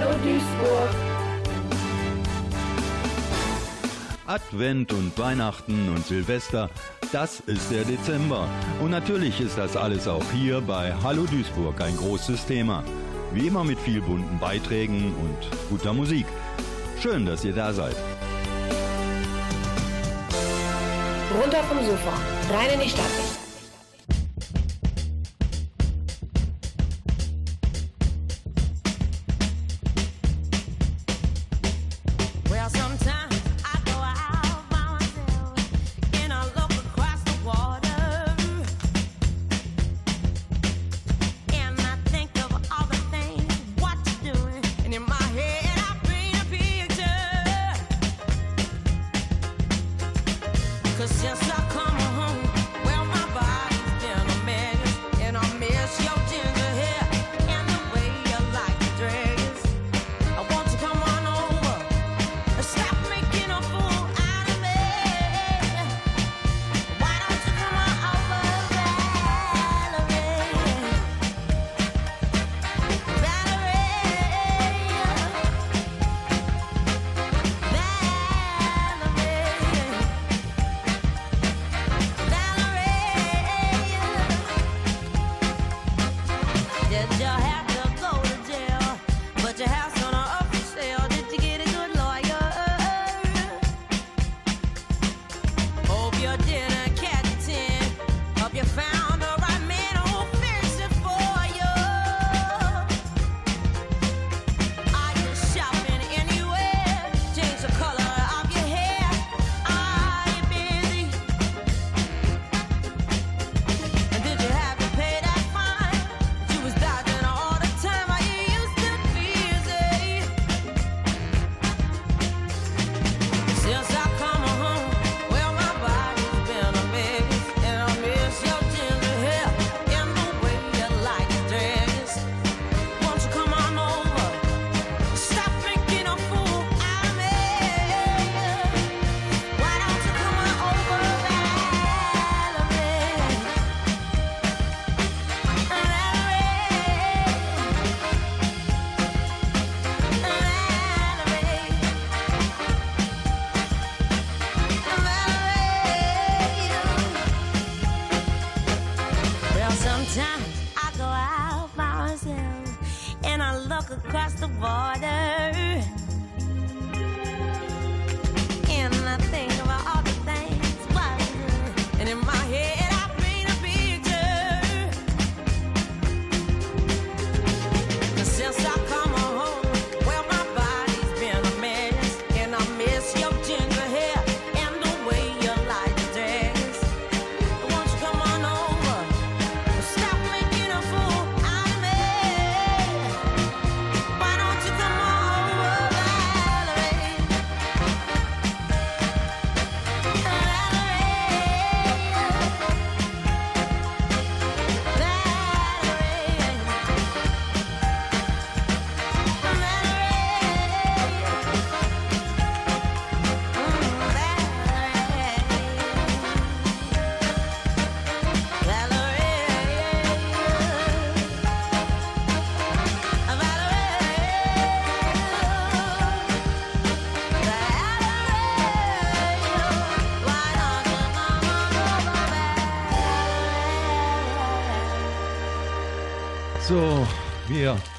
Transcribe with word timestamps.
Hallo 0.00 0.12
Duisburg. 0.22 0.90
Advent 4.26 4.92
und 4.92 5.18
Weihnachten 5.18 5.88
und 5.88 6.06
Silvester, 6.06 6.70
das 7.10 7.40
ist 7.40 7.72
der 7.72 7.82
Dezember. 7.82 8.48
Und 8.80 8.92
natürlich 8.92 9.40
ist 9.40 9.58
das 9.58 9.76
alles 9.76 10.06
auch 10.06 10.22
hier 10.32 10.60
bei 10.60 10.94
Hallo 11.02 11.24
Duisburg 11.24 11.80
ein 11.80 11.96
großes 11.96 12.46
Thema. 12.46 12.84
Wie 13.32 13.48
immer 13.48 13.64
mit 13.64 13.80
viel 13.80 14.00
bunten 14.00 14.38
Beiträgen 14.38 15.12
und 15.16 15.68
guter 15.68 15.92
Musik. 15.92 16.26
Schön, 17.02 17.26
dass 17.26 17.44
ihr 17.44 17.54
da 17.54 17.72
seid. 17.72 17.96
Runter 21.42 21.64
vom 21.64 21.84
Sofa, 21.84 22.12
rein 22.54 22.70
in 22.74 22.80
die 22.82 22.90
Stadt. 22.90 23.47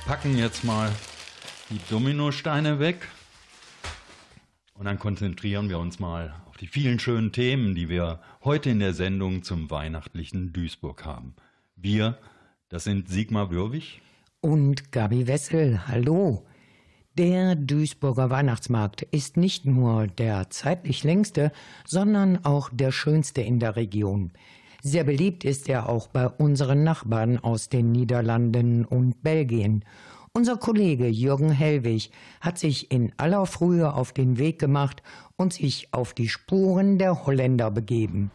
Packen 0.10 0.36
jetzt 0.40 0.64
mal 0.64 0.92
die 1.70 1.80
Dominosteine 1.88 2.80
weg 2.80 3.08
und 4.74 4.86
dann 4.86 4.98
konzentrieren 4.98 5.70
wir 5.70 5.78
uns 5.78 6.00
mal 6.00 6.34
auf 6.50 6.58
die 6.58 6.66
vielen 6.66 6.98
schönen 6.98 7.32
Themen, 7.32 7.76
die 7.76 7.90
wir 7.90 8.20
heute 8.44 8.72
in 8.72 8.80
der 8.80 8.96
Sendung 8.96 9.44
zum 9.44 9.70
weihnachtlichen 9.70 10.52
Duisburg 10.52 11.06
haben. 11.06 11.36
Wir, 11.76 12.18
das 12.70 12.86
sind 12.86 13.08
Sigmar 13.08 13.52
Würwig 13.52 14.02
und 14.42 14.92
Gabi 14.92 15.28
Wessel. 15.28 15.88
Hallo. 15.88 16.44
Der 17.14 17.54
Duisburger 17.54 18.32
Weihnachtsmarkt 18.32 19.04
ist 19.04 19.38
nicht 19.38 19.68
nur 19.68 20.08
der 20.08 20.50
zeitlich 20.50 21.04
längste, 21.04 21.52
sondern 21.86 22.44
auch 22.46 22.72
der 22.74 22.92
schönste 22.92 23.42
in 23.42 23.60
der 23.60 23.76
Region. 23.76 24.32
Sehr 24.82 25.04
beliebt 25.04 25.44
ist 25.44 25.68
er 25.68 25.90
auch 25.90 26.08
bei 26.08 26.28
unseren 26.28 26.84
Nachbarn 26.84 27.38
aus 27.38 27.68
den 27.68 27.92
Niederlanden 27.92 28.86
und 28.86 29.22
Belgien. 29.22 29.84
Unser 30.32 30.56
Kollege 30.56 31.08
Jürgen 31.08 31.52
Hellwig 31.52 32.12
hat 32.40 32.58
sich 32.58 32.90
in 32.92 33.12
aller 33.18 33.46
Frühe 33.46 33.94
auf 33.94 34.14
den 34.14 34.38
Weg 34.38 34.58
gemacht 34.58 35.04
und 35.36 35.52
sich 35.54 35.90
auf 35.92 36.14
die 36.14 36.30
Spuren 36.30 36.98
der 36.98 37.26
Holländer 37.26 37.72
begeben. 37.72 38.32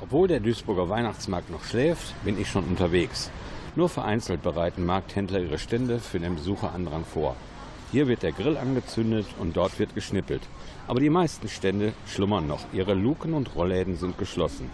Obwohl 0.00 0.28
der 0.28 0.38
Duisburger 0.38 0.88
Weihnachtsmarkt 0.88 1.50
noch 1.50 1.64
schläft, 1.64 2.14
bin 2.24 2.40
ich 2.40 2.48
schon 2.48 2.64
unterwegs. 2.64 3.32
Nur 3.74 3.88
vereinzelt 3.88 4.42
bereiten 4.42 4.86
Markthändler 4.86 5.40
ihre 5.40 5.58
Stände 5.58 5.98
für 5.98 6.20
den 6.20 6.36
Besucherandrang 6.36 7.04
vor. 7.04 7.34
Hier 7.90 8.06
wird 8.06 8.22
der 8.22 8.32
Grill 8.32 8.56
angezündet 8.56 9.26
und 9.40 9.56
dort 9.56 9.78
wird 9.80 9.96
geschnippelt. 9.96 10.42
Aber 10.86 11.00
die 11.00 11.10
meisten 11.10 11.48
Stände 11.48 11.92
schlummern 12.06 12.46
noch. 12.46 12.60
Ihre 12.72 12.94
Luken 12.94 13.34
und 13.34 13.56
Rollläden 13.56 13.96
sind 13.96 14.16
geschlossen. 14.16 14.70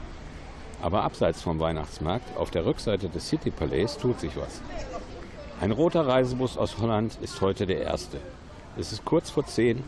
Aber 0.85 1.03
abseits 1.03 1.41
vom 1.41 1.61
Weihnachtsmarkt, 1.61 2.37
auf 2.37 2.51
der 2.51 2.67
Rückseite 2.67 3.09
des 3.09 3.27
City 3.27 3.51
Palais, 3.51 3.97
tut 3.99 4.21
sich 4.21 4.37
was. 4.37 4.61
Ein 5.59 5.73
roter 5.73 6.07
Reisebus 6.07 6.59
aus 6.59 6.77
Holland 6.79 7.17
ist 7.23 7.41
heute 7.41 7.65
der 7.65 7.81
erste. 7.81 8.19
Es 8.77 8.93
ist 8.93 9.03
kurz 9.03 9.31
vor 9.31 9.47
zehn. 9.47 9.83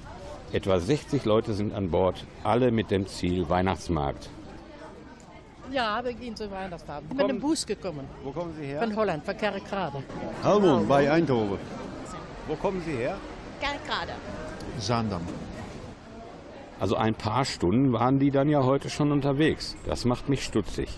Etwa 0.55 0.81
60 0.81 1.27
Leute 1.27 1.53
sind 1.53 1.75
an 1.75 1.91
Bord, 1.91 2.25
alle 2.45 2.71
mit 2.71 2.91
dem 2.91 3.07
Ziel 3.07 3.47
Weihnachtsmarkt. 3.47 4.31
Ja, 5.71 6.03
wir 6.03 6.15
gehen 6.15 6.35
zu 6.35 6.51
Weihnachtsabend. 6.51 7.11
Ich 7.11 7.17
bin 7.19 7.27
mit 7.27 7.37
dem 7.37 7.41
Bus 7.41 7.67
gekommen. 7.67 8.09
Wo 8.25 8.31
kommen 8.31 8.55
Sie 8.59 8.65
her? 8.65 8.81
Von 8.81 8.97
Holland, 8.97 9.23
von 9.23 9.37
Kerkrade. 9.37 10.03
Helmond 10.43 10.89
bei 10.89 11.11
Eindhoven. 11.11 11.59
Wo 12.47 12.55
kommen 12.55 12.83
Sie 12.87 12.93
her? 12.93 13.19
Kerkrade. 13.61 14.13
Zaandam. 14.79 15.21
Also 16.79 16.97
ein 16.97 17.15
paar 17.15 17.45
Stunden 17.45 17.93
waren 17.93 18.19
die 18.19 18.31
dann 18.31 18.49
ja 18.49 18.63
heute 18.63 18.91
schon 18.91 19.13
unterwegs. 19.13 19.77
Das 19.87 20.05
macht 20.05 20.29
mich 20.29 20.45
stutzig. 20.45 20.89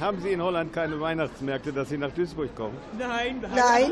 Haben 0.00 0.20
Sie 0.20 0.32
in 0.32 0.42
Holland 0.42 0.72
keine 0.72 1.00
Weihnachtsmärkte, 1.00 1.72
dass 1.72 1.88
Sie 1.88 1.98
nach 1.98 2.10
Duisburg 2.10 2.54
kommen? 2.56 2.76
Nein, 2.98 3.40
Nein. 3.54 3.90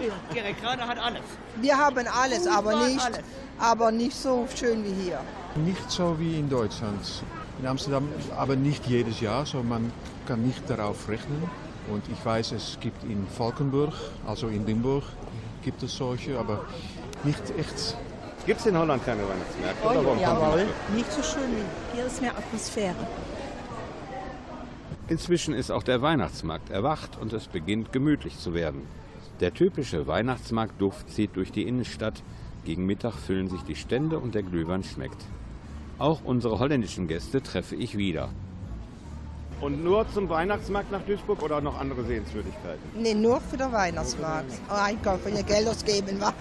Gerade 0.61 0.82
hat 0.87 0.99
alles. 0.99 1.23
Wir 1.61 1.79
haben 1.79 2.06
alles, 2.09 2.47
aber 2.47 2.88
nicht, 2.88 3.05
alles. 3.05 3.20
aber 3.59 3.93
nicht 3.93 4.17
so 4.17 4.47
schön 4.55 4.85
wie 4.85 5.05
hier. 5.05 5.20
Nicht 5.64 5.91
so 5.91 6.19
wie 6.19 6.41
in 6.41 6.49
Deutschland. 6.50 7.23
In 7.61 7.67
Amsterdam 7.67 8.08
aber 8.37 8.56
nicht 8.56 8.87
jedes 8.87 9.20
Jahr, 9.20 9.47
so 9.47 9.62
man 9.62 9.93
kann 10.26 10.43
nicht 10.43 10.69
darauf 10.69 11.08
rechnen. 11.08 11.43
Und 11.88 12.03
ich 12.11 12.25
weiß, 12.25 12.53
es 12.53 12.79
gibt 12.81 13.05
in 13.05 13.26
Valkenburg, 13.38 13.93
also 14.26 14.49
in 14.49 14.67
Limburg, 14.67 15.05
gibt 15.62 15.82
es 15.85 15.97
solche, 15.97 16.38
aber 16.38 16.65
nicht 17.23 17.43
echt. 17.56 17.97
Gibt 18.44 18.61
es 18.61 18.67
in 18.67 18.77
Holland 18.77 19.05
keine 19.05 19.23
Weihnachtsmärkte? 19.23 19.85
Warum 19.85 20.17
Sie 20.19 20.23
Jawohl. 20.23 20.67
nicht? 20.94 21.12
So 21.12 21.23
schön 21.23 21.50
hier 21.94 22.06
ist 22.06 22.21
mehr 22.21 22.37
Atmosphäre. 22.37 22.97
Inzwischen 25.09 25.55
ist 25.55 25.71
auch 25.71 25.83
der 25.83 26.03
Weihnachtsmarkt 26.03 26.71
erwacht 26.71 27.19
und 27.21 27.33
es 27.33 27.47
beginnt 27.47 27.93
gemütlich 27.93 28.39
zu 28.39 28.55
werden. 28.55 28.83
Der 29.41 29.55
typische 29.55 30.06
Weihnachtsmarktduft 30.06 31.11
zieht 31.11 31.37
durch 31.37 31.53
die 31.53 31.62
Innenstadt. 31.62 32.23
Gegen 32.65 32.87
Mittag 32.87 33.15
füllen 33.15 33.49
sich 33.49 33.62
die 33.62 33.77
Stände 33.77 34.19
und 34.19 34.35
der 34.35 34.43
Glühwein 34.43 34.83
schmeckt. 34.83 35.25
Auch 35.99 36.25
unsere 36.25 36.59
holländischen 36.59 37.06
Gäste 37.06 37.43
treffe 37.43 37.77
ich 37.77 37.97
wieder. 37.97 38.31
Und 39.62 39.85
nur 39.85 40.05
zum 40.12 40.29
Weihnachtsmarkt 40.29 40.91
nach 40.91 41.03
Duisburg 41.03 41.41
oder 41.41 41.61
noch 41.61 41.79
andere 41.79 42.03
Sehenswürdigkeiten? 42.03 42.82
Nee, 42.97 43.14
nur 43.14 43.41
für 43.41 43.56
den 43.56 43.70
Weihnachtsmarkt. 43.70 44.50
Oh, 44.69 44.75
einkaufen, 44.75 45.37
je 45.37 45.43
Geld 45.44 45.69
ausgeben. 45.69 46.20
wa? 46.20 46.35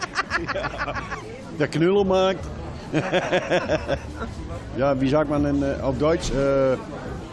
Der 1.59 1.67
Knuddelmarkt. 1.67 2.43
ja, 4.77 4.99
wie 4.99 5.07
sagt 5.07 5.29
man 5.29 5.45
in, 5.45 5.61
äh, 5.61 5.75
auf 5.83 5.99
Deutsch? 5.99 6.31
Äh, 6.31 6.73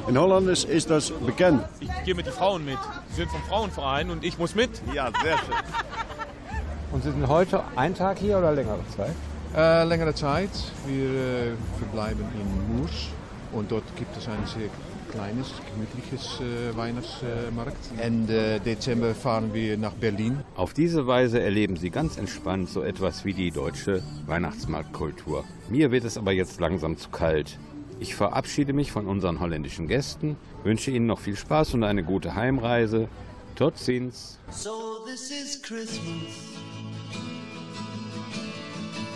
in 0.08 0.18
Holland 0.18 0.48
ist, 0.48 0.64
ist 0.64 0.90
das 0.90 1.10
bekannt. 1.10 1.64
Ich 1.80 1.88
gehe 2.04 2.14
mit 2.14 2.26
den 2.26 2.34
Frauen 2.34 2.66
mit. 2.66 2.78
Sie 3.10 3.16
sind 3.16 3.30
vom 3.30 3.42
Frauenverein 3.44 4.10
und 4.10 4.24
ich 4.24 4.38
muss 4.38 4.54
mit. 4.54 4.70
Ja, 4.94 5.10
sehr 5.22 5.38
schön. 5.38 5.54
Und 6.92 7.02
Sie 7.02 7.10
sind 7.10 7.28
heute 7.28 7.62
einen 7.76 7.94
Tag 7.94 8.18
hier 8.18 8.38
oder 8.38 8.50
längere 8.52 8.80
Zeit? 8.96 9.14
Äh, 9.54 9.84
längere 9.84 10.14
Zeit. 10.14 10.48
Wir 10.86 11.04
äh, 11.04 11.52
verbleiben 11.78 12.24
in 12.32 12.78
Moers 12.78 13.08
und 13.52 13.70
dort 13.70 13.84
gibt 13.96 14.16
es 14.16 14.26
ein 14.26 14.38
sehr 14.46 14.70
kleines, 15.10 15.52
gemütliches 15.72 16.40
äh, 16.40 16.76
Weihnachtsmarkt. 16.76 17.76
Ende 17.98 18.60
Dezember 18.60 19.14
fahren 19.14 19.52
wir 19.54 19.76
nach 19.76 19.92
Berlin. 19.92 20.38
Auf 20.56 20.74
diese 20.74 21.06
Weise 21.06 21.40
erleben 21.40 21.76
sie 21.76 21.90
ganz 21.90 22.16
entspannt 22.16 22.68
so 22.70 22.82
etwas 22.82 23.24
wie 23.24 23.34
die 23.34 23.50
deutsche 23.50 24.02
Weihnachtsmarktkultur. 24.26 25.44
Mir 25.68 25.90
wird 25.90 26.04
es 26.04 26.16
aber 26.18 26.32
jetzt 26.32 26.60
langsam 26.60 26.96
zu 26.96 27.10
kalt. 27.10 27.58
Ich 28.00 28.14
verabschiede 28.14 28.72
mich 28.72 28.92
von 28.92 29.06
unseren 29.06 29.40
holländischen 29.40 29.88
Gästen, 29.88 30.36
wünsche 30.62 30.90
Ihnen 30.90 31.06
noch 31.06 31.18
viel 31.18 31.36
Spaß 31.36 31.74
und 31.74 31.82
eine 31.82 32.04
gute 32.04 32.34
Heimreise. 32.34 33.08
Tot 33.56 33.76
ziens. 33.76 34.38
So 34.50 35.04
this 35.04 35.30
is 35.32 35.60
Christmas. 35.60 35.98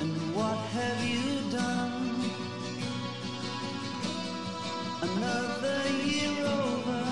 And 0.00 0.34
what 0.34 0.58
have 0.74 1.04
you 1.06 1.31
Another 5.02 5.81
year 6.04 6.46
over. 6.46 7.04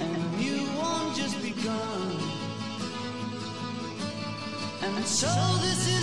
And 0.00 0.40
you 0.40 0.66
won't 0.78 1.14
just 1.14 1.40
begun. 1.42 2.16
And 4.82 5.04
so 5.04 5.28
this 5.60 5.86
is 5.88 5.95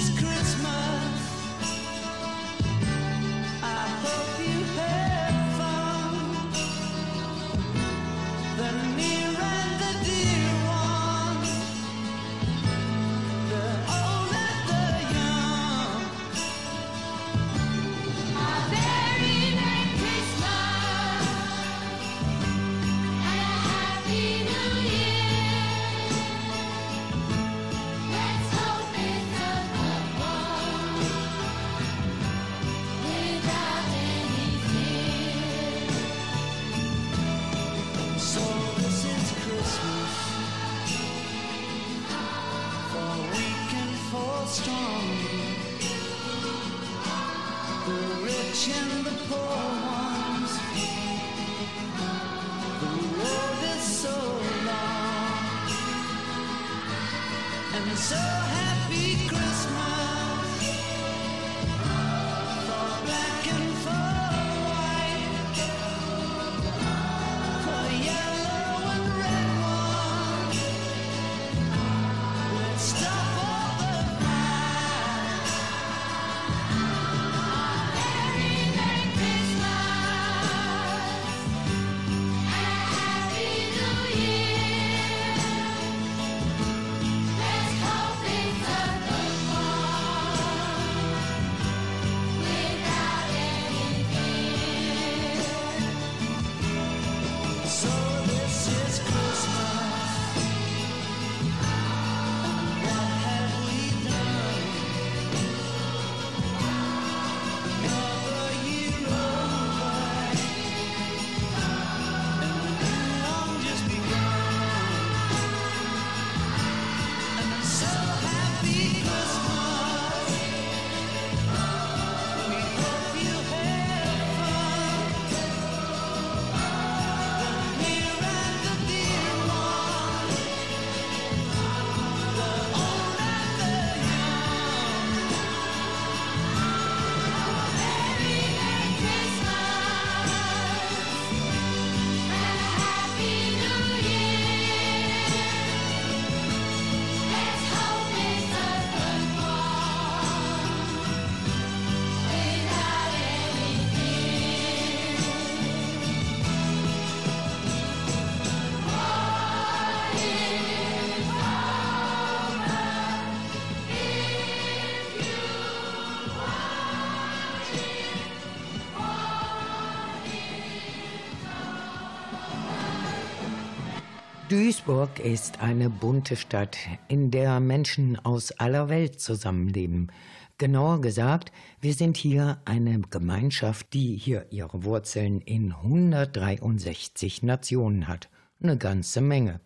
Duisburg 174.85 175.19
ist 175.19 175.61
eine 175.61 175.89
bunte 175.89 176.35
Stadt, 176.35 176.77
in 177.07 177.31
der 177.31 177.61
Menschen 177.61 178.17
aus 178.17 178.51
aller 178.51 178.89
Welt 178.89 179.21
zusammenleben. 179.21 180.11
Genauer 180.57 180.99
gesagt, 180.99 181.53
wir 181.79 181.93
sind 181.93 182.17
hier 182.17 182.61
eine 182.65 182.99
Gemeinschaft, 182.99 183.93
die 183.93 184.17
hier 184.17 184.47
ihre 184.51 184.83
Wurzeln 184.83 185.39
in 185.39 185.71
163 185.71 187.43
Nationen 187.43 188.09
hat. 188.09 188.27
Eine 188.61 188.77
ganze 188.77 189.21
Menge. 189.21 189.61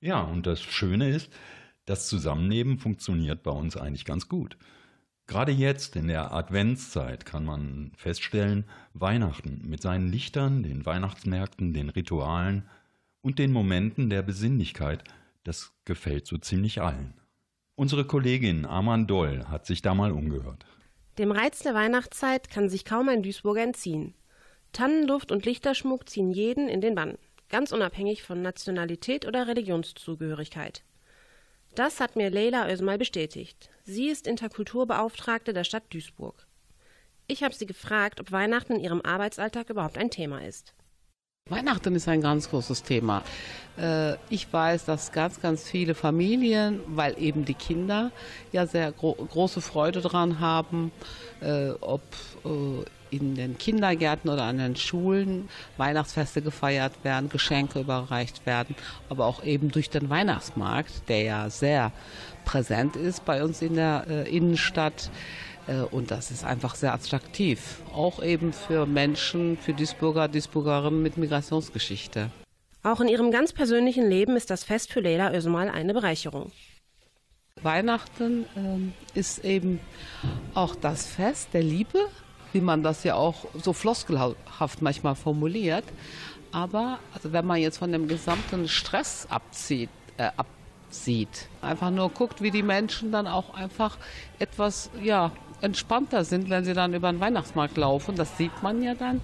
Ja, 0.00 0.22
und 0.22 0.44
das 0.44 0.60
Schöne 0.60 1.08
ist, 1.08 1.30
das 1.84 2.08
Zusammenleben 2.08 2.78
funktioniert 2.78 3.44
bei 3.44 3.52
uns 3.52 3.76
eigentlich 3.76 4.04
ganz 4.04 4.28
gut. 4.28 4.56
Gerade 5.28 5.52
jetzt 5.52 5.94
in 5.94 6.08
der 6.08 6.32
Adventszeit 6.32 7.26
kann 7.26 7.44
man 7.44 7.92
feststellen, 7.96 8.64
Weihnachten 8.92 9.62
mit 9.66 9.82
seinen 9.82 10.10
Lichtern, 10.10 10.64
den 10.64 10.84
Weihnachtsmärkten, 10.84 11.72
den 11.72 11.90
Ritualen 11.90 12.64
und 13.26 13.40
den 13.40 13.50
Momenten 13.50 14.08
der 14.08 14.22
Besinnlichkeit, 14.22 15.02
das 15.42 15.72
gefällt 15.84 16.28
so 16.28 16.38
ziemlich 16.38 16.80
allen. 16.80 17.12
Unsere 17.74 18.04
Kollegin 18.04 18.64
Arman 18.64 19.08
Doll 19.08 19.46
hat 19.48 19.66
sich 19.66 19.82
da 19.82 19.94
mal 19.94 20.12
umgehört. 20.12 20.64
Dem 21.18 21.32
Reiz 21.32 21.58
der 21.58 21.74
Weihnachtszeit 21.74 22.48
kann 22.48 22.68
sich 22.68 22.84
kaum 22.84 23.08
ein 23.08 23.24
Duisburger 23.24 23.64
entziehen. 23.64 24.14
Tannenduft 24.70 25.32
und 25.32 25.44
Lichterschmuck 25.44 26.08
ziehen 26.08 26.30
jeden 26.30 26.68
in 26.68 26.80
den 26.80 26.94
Bann, 26.94 27.18
ganz 27.48 27.72
unabhängig 27.72 28.22
von 28.22 28.42
Nationalität 28.42 29.26
oder 29.26 29.48
Religionszugehörigkeit. 29.48 30.84
Das 31.74 31.98
hat 31.98 32.14
mir 32.14 32.30
Leila 32.30 32.70
Özmal 32.70 32.96
bestätigt. 32.96 33.70
Sie 33.82 34.06
ist 34.06 34.28
Interkulturbeauftragte 34.28 35.52
der 35.52 35.64
Stadt 35.64 35.92
Duisburg. 35.92 36.46
Ich 37.26 37.42
habe 37.42 37.56
sie 37.56 37.66
gefragt, 37.66 38.20
ob 38.20 38.30
Weihnachten 38.30 38.74
in 38.74 38.84
ihrem 38.84 39.02
Arbeitsalltag 39.02 39.68
überhaupt 39.68 39.98
ein 39.98 40.12
Thema 40.12 40.46
ist. 40.46 40.76
Weihnachten 41.48 41.94
ist 41.94 42.08
ein 42.08 42.22
ganz 42.22 42.50
großes 42.50 42.82
Thema. 42.82 43.22
Äh, 43.78 44.14
ich 44.30 44.52
weiß, 44.52 44.84
dass 44.84 45.12
ganz, 45.12 45.40
ganz 45.40 45.62
viele 45.62 45.94
Familien, 45.94 46.80
weil 46.88 47.14
eben 47.22 47.44
die 47.44 47.54
Kinder 47.54 48.10
ja 48.50 48.66
sehr 48.66 48.90
gro 48.90 49.12
große 49.12 49.60
Freude 49.60 50.00
daran 50.00 50.40
haben, 50.40 50.90
äh, 51.40 51.70
ob 51.80 52.02
äh, 52.44 53.14
in 53.14 53.36
den 53.36 53.56
Kindergärten 53.58 54.28
oder 54.28 54.42
an 54.42 54.58
den 54.58 54.74
Schulen 54.74 55.48
Weihnachtsfeste 55.76 56.42
gefeiert 56.42 56.94
werden, 57.04 57.28
Geschenke 57.28 57.78
überreicht 57.78 58.44
werden, 58.44 58.74
aber 59.08 59.26
auch 59.26 59.44
eben 59.44 59.70
durch 59.70 59.88
den 59.88 60.10
Weihnachtsmarkt, 60.10 61.08
der 61.08 61.22
ja 61.22 61.48
sehr 61.48 61.92
präsent 62.44 62.96
ist 62.96 63.24
bei 63.24 63.44
uns 63.44 63.62
in 63.62 63.74
der 63.74 64.26
Innenstadt. 64.26 65.10
Äh, 65.66 65.80
und 65.80 66.10
das 66.10 66.30
ist 66.30 66.44
einfach 66.44 66.74
sehr 66.74 66.94
attraktiv. 66.94 67.80
Auch 67.92 68.22
eben 68.22 68.52
für 68.52 68.86
Menschen, 68.86 69.56
für 69.58 69.74
Duisburger, 69.74 70.28
Duisburgerinnen 70.28 71.02
mit 71.02 71.16
Migrationsgeschichte. 71.16 72.30
Auch 72.82 73.00
in 73.00 73.08
ihrem 73.08 73.32
ganz 73.32 73.52
persönlichen 73.52 74.08
Leben 74.08 74.36
ist 74.36 74.50
das 74.50 74.62
Fest 74.62 74.92
für 74.92 75.00
Leila 75.00 75.32
Özmal 75.32 75.68
eine 75.68 75.92
Bereicherung. 75.92 76.52
Weihnachten 77.62 78.44
äh, 78.54 79.18
ist 79.18 79.44
eben 79.44 79.80
auch 80.54 80.76
das 80.76 81.06
Fest 81.06 81.48
der 81.52 81.62
Liebe, 81.62 81.98
wie 82.52 82.60
man 82.60 82.82
das 82.82 83.02
ja 83.02 83.14
auch 83.14 83.46
so 83.60 83.72
floskelhaft 83.72 84.82
manchmal 84.82 85.16
formuliert. 85.16 85.84
Aber 86.52 86.98
also 87.12 87.32
wenn 87.32 87.44
man 87.44 87.60
jetzt 87.60 87.78
von 87.78 87.92
dem 87.92 88.08
gesamten 88.08 88.68
Stress 88.68 89.26
abzieht, 89.30 89.90
äh, 90.16 90.30
absieht, 90.36 91.48
einfach 91.60 91.90
nur 91.90 92.10
guckt, 92.10 92.40
wie 92.40 92.50
die 92.50 92.62
Menschen 92.62 93.10
dann 93.10 93.26
auch 93.26 93.54
einfach 93.54 93.98
etwas 94.38 94.90
ja, 95.02 95.32
entspannter 95.60 96.24
sind, 96.24 96.50
wenn 96.50 96.64
sie 96.64 96.74
dann 96.74 96.94
über 96.94 97.10
den 97.10 97.20
Weihnachtsmarkt 97.20 97.76
laufen. 97.76 98.16
Das 98.16 98.36
sieht 98.36 98.62
man 98.62 98.82
ja 98.82 98.94
dann. 98.94 99.20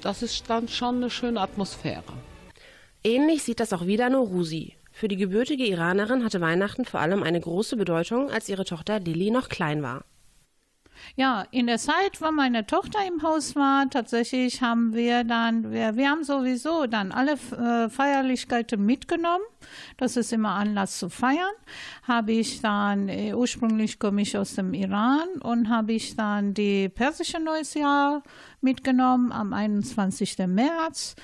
Das 0.00 0.22
ist 0.22 0.48
dann 0.48 0.68
schon 0.68 0.96
eine 0.96 1.10
schöne 1.10 1.40
Atmosphäre. 1.40 2.12
Ähnlich 3.04 3.42
sieht 3.42 3.60
das 3.60 3.72
auch 3.72 3.86
wieder 3.86 4.10
Norusi. 4.10 4.74
Für 4.92 5.08
die 5.08 5.16
gebürtige 5.16 5.66
Iranerin 5.66 6.24
hatte 6.24 6.40
Weihnachten 6.40 6.84
vor 6.84 7.00
allem 7.00 7.22
eine 7.22 7.40
große 7.40 7.76
Bedeutung, 7.76 8.30
als 8.30 8.48
ihre 8.48 8.64
Tochter 8.64 9.00
Lili 9.00 9.30
noch 9.30 9.48
klein 9.48 9.82
war. 9.82 10.04
Ja, 11.16 11.44
in 11.50 11.66
der 11.66 11.78
Zeit, 11.78 12.20
wo 12.20 12.30
meine 12.30 12.66
Tochter 12.66 13.00
im 13.06 13.22
Haus 13.22 13.54
war, 13.54 13.88
tatsächlich 13.90 14.62
haben 14.62 14.94
wir 14.94 15.24
dann, 15.24 15.70
wir, 15.70 15.96
wir 15.96 16.10
haben 16.10 16.24
sowieso 16.24 16.86
dann 16.86 17.12
alle 17.12 17.32
äh, 17.32 17.88
Feierlichkeiten 17.88 18.84
mitgenommen. 18.84 19.44
Das 19.96 20.16
ist 20.16 20.32
immer 20.32 20.50
Anlass 20.50 20.98
zu 20.98 21.08
feiern. 21.08 21.52
Habe 22.04 22.32
ich 22.32 22.62
dann, 22.62 23.08
äh, 23.08 23.34
ursprünglich 23.34 23.98
komme 23.98 24.22
ich 24.22 24.36
aus 24.38 24.54
dem 24.54 24.74
Iran 24.74 25.28
und 25.42 25.68
habe 25.68 25.92
ich 25.92 26.16
dann 26.16 26.54
die 26.54 26.88
persische 26.88 27.40
Neues 27.40 27.74
Jahr 27.74 28.22
mitgenommen 28.60 29.32
am 29.32 29.52
21. 29.52 30.38
März 30.46 31.14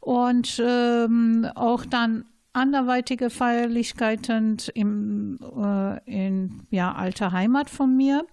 und 0.00 0.60
ähm, 0.62 1.48
auch 1.54 1.86
dann 1.86 2.24
anderweitige 2.52 3.30
Feierlichkeiten 3.30 4.58
im, 4.74 5.38
äh, 5.56 5.98
in 6.04 6.66
ja, 6.70 6.92
alter 6.92 7.32
Heimat 7.32 7.70
von 7.70 7.96
mir 7.96 8.26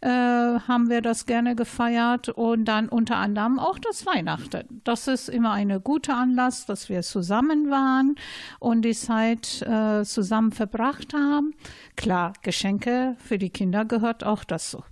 äh, 0.00 0.08
haben 0.08 0.88
wir 0.88 1.02
das 1.02 1.26
gerne 1.26 1.54
gefeiert 1.54 2.28
und 2.28 2.64
dann 2.64 2.88
unter 2.88 3.16
anderem 3.16 3.58
auch 3.58 3.78
das 3.78 4.06
Weihnachten. 4.06 4.80
Das 4.84 5.08
ist 5.08 5.28
immer 5.28 5.52
eine 5.52 5.80
gute 5.80 6.14
Anlass, 6.14 6.66
dass 6.66 6.88
wir 6.88 7.02
zusammen 7.02 7.70
waren 7.70 8.16
und 8.58 8.82
die 8.82 8.94
Zeit 8.94 9.62
äh, 9.62 10.04
zusammen 10.04 10.52
verbracht 10.52 11.14
haben. 11.14 11.54
Klar, 11.96 12.32
Geschenke 12.42 13.16
für 13.18 13.38
die 13.38 13.50
Kinder 13.50 13.84
gehört 13.84 14.24
auch 14.24 14.44
dazu. 14.44 14.82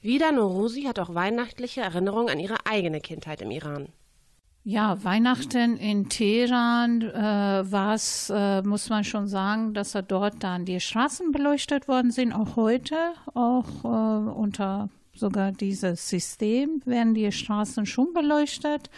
Vida 0.00 0.30
Norusi 0.30 0.82
hat 0.82 0.98
auch 0.98 1.14
weihnachtliche 1.14 1.80
Erinnerungen 1.80 2.30
an 2.30 2.38
ihre 2.38 2.64
eigene 2.64 3.00
Kindheit 3.00 3.42
im 3.42 3.50
Iran. 3.50 3.88
Ja, 4.68 5.04
Weihnachten 5.04 5.76
in 5.76 6.08
Teheran 6.08 7.00
äh, 7.00 7.14
war 7.70 7.94
es, 7.94 8.32
äh, 8.34 8.62
muss 8.62 8.88
man 8.88 9.04
schon 9.04 9.28
sagen, 9.28 9.74
dass 9.74 9.94
er 9.94 10.02
dort 10.02 10.42
dann 10.42 10.64
die 10.64 10.80
Straßen 10.80 11.30
beleuchtet 11.30 11.86
worden 11.86 12.10
sind, 12.10 12.32
auch 12.32 12.56
heute, 12.56 12.96
auch 13.32 13.84
äh, 13.84 14.28
unter 14.28 14.88
sogar 15.14 15.52
dieses 15.52 16.08
System 16.08 16.82
werden 16.84 17.14
die 17.14 17.30
Straßen 17.30 17.86
schon 17.86 18.12
beleuchtet. 18.12 18.90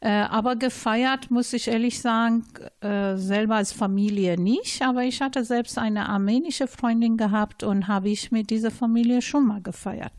Äh, 0.00 0.08
aber 0.08 0.54
gefeiert, 0.54 1.32
muss 1.32 1.52
ich 1.52 1.66
ehrlich 1.66 2.00
sagen, 2.00 2.44
äh, 2.80 3.16
selber 3.16 3.56
als 3.56 3.72
Familie 3.72 4.40
nicht. 4.40 4.82
Aber 4.82 5.02
ich 5.02 5.20
hatte 5.20 5.44
selbst 5.44 5.78
eine 5.78 6.08
armenische 6.08 6.68
Freundin 6.68 7.16
gehabt 7.16 7.64
und 7.64 7.88
habe 7.88 8.08
ich 8.08 8.30
mit 8.30 8.50
dieser 8.50 8.70
Familie 8.70 9.20
schon 9.20 9.48
mal 9.48 9.62
gefeiert. 9.62 10.12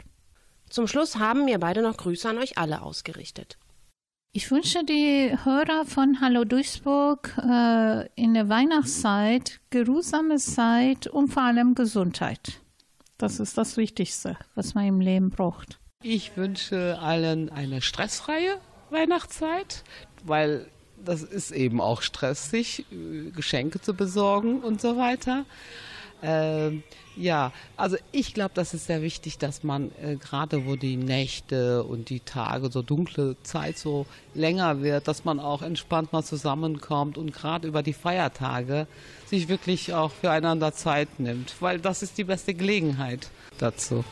Zum 0.70 0.88
Schluss 0.88 1.16
haben 1.16 1.46
mir 1.46 1.58
beide 1.58 1.82
noch 1.82 1.96
Grüße 1.96 2.28
an 2.28 2.38
euch 2.38 2.58
alle 2.58 2.82
ausgerichtet. 2.82 3.58
Ich 4.32 4.52
wünsche 4.52 4.84
die 4.84 5.36
Hörer 5.44 5.86
von 5.86 6.22
Hallo 6.22 6.44
Duisburg 6.44 7.36
äh, 7.40 8.06
in 8.14 8.36
der 8.36 8.48
Weihnachtszeit 8.48 9.60
geruhsame 9.72 10.38
Zeit 10.38 11.08
und 11.08 11.30
vor 11.30 11.42
allem 11.42 11.74
Gesundheit. 11.74 12.62
Das 13.18 13.40
ist 13.40 13.58
das 13.58 13.76
Wichtigste, 13.76 14.38
was 14.54 14.76
man 14.76 14.86
im 14.86 15.02
Leben 15.02 15.32
braucht. 15.32 15.80
Ich 16.04 16.38
wünsche 16.38 17.00
allen 17.02 17.50
eine 17.50 17.82
stressfreie 17.82 18.60
Weihnachtszeit, 18.92 19.84
weil 20.24 20.68
das 21.04 21.24
ist 21.24 21.50
eben 21.50 21.82
auch 21.82 22.04
stressig, 22.04 22.86
äh, 22.92 23.32
Geschenke 23.32 23.82
zu 23.82 23.96
besorgen 23.96 24.60
und 24.60 24.80
so 24.80 24.96
weiter. 24.96 25.46
Ähm, 26.22 26.84
ja, 27.16 27.52
also 27.78 27.98
ich 28.12 28.34
glaube, 28.34 28.52
das 28.54 28.74
ist 28.74 28.88
sehr 28.88 29.02
wichtig, 29.02 29.38
dass 29.38 29.64
man 29.64 29.92
äh, 30.02 30.16
gerade 30.16 30.66
wo 30.66 30.76
die 30.76 30.98
Nächte 30.98 31.84
und 31.84 32.10
die 32.10 32.20
Tage, 32.20 32.70
so 32.72 32.82
dunkle 32.82 33.36
Zeit 33.44 33.78
so 33.78 34.06
länger 34.34 34.82
wird, 34.82 35.08
dass 35.08 35.26
man 35.26 35.40
auch 35.40 35.62
entspannt 35.62 36.14
mal 36.14 36.24
zusammenkommt 36.24 37.18
und 37.18 37.34
gerade 37.34 37.68
über 37.68 37.84
die 37.84 37.94
Feiertage 37.94 38.88
sich 39.26 39.48
wirklich 39.48 39.94
auch 39.94 40.12
füreinander 40.12 40.74
Zeit 40.74 41.20
nimmt, 41.20 41.56
weil 41.62 41.80
das 41.80 42.04
ist 42.04 42.18
die 42.18 42.24
beste 42.24 42.54
Gelegenheit 42.54 43.30
dazu. 43.58 44.04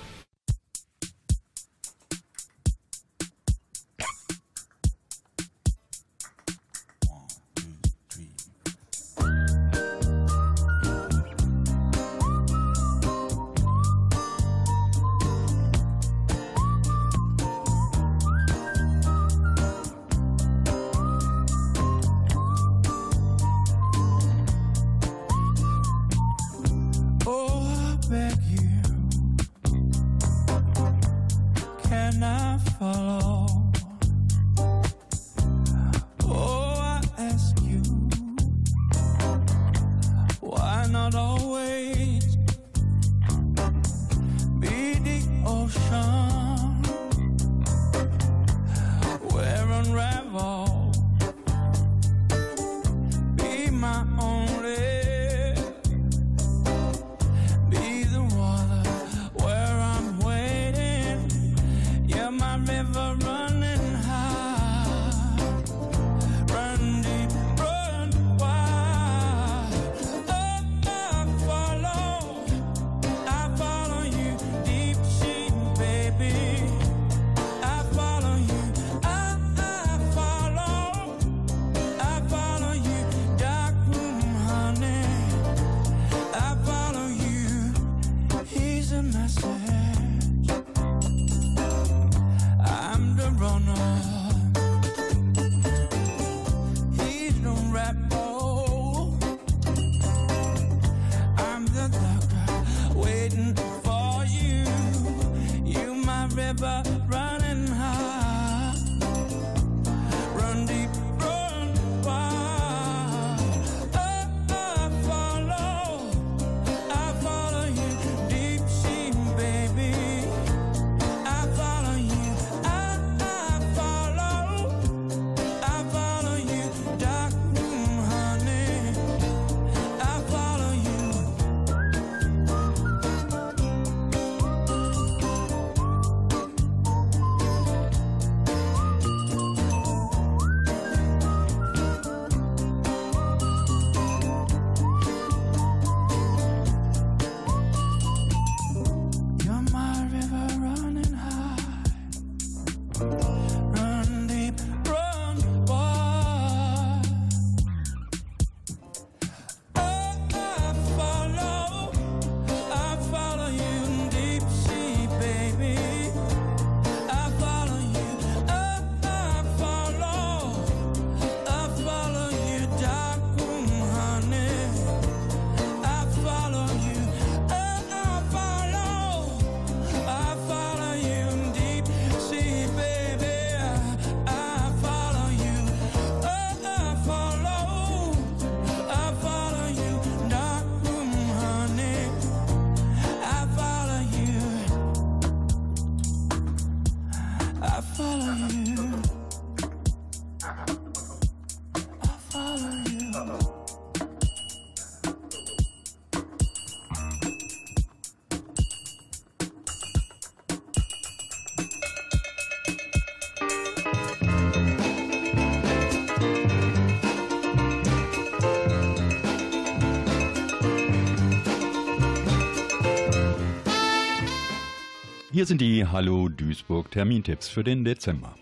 Hier 225.37 225.45
sind 225.45 225.61
die 225.61 225.85
Hallo 225.85 226.29
Duisburg 226.29 226.89
Termintipps 226.89 227.47
für 227.47 227.63
den 227.63 227.85
Dezember. 227.85 228.33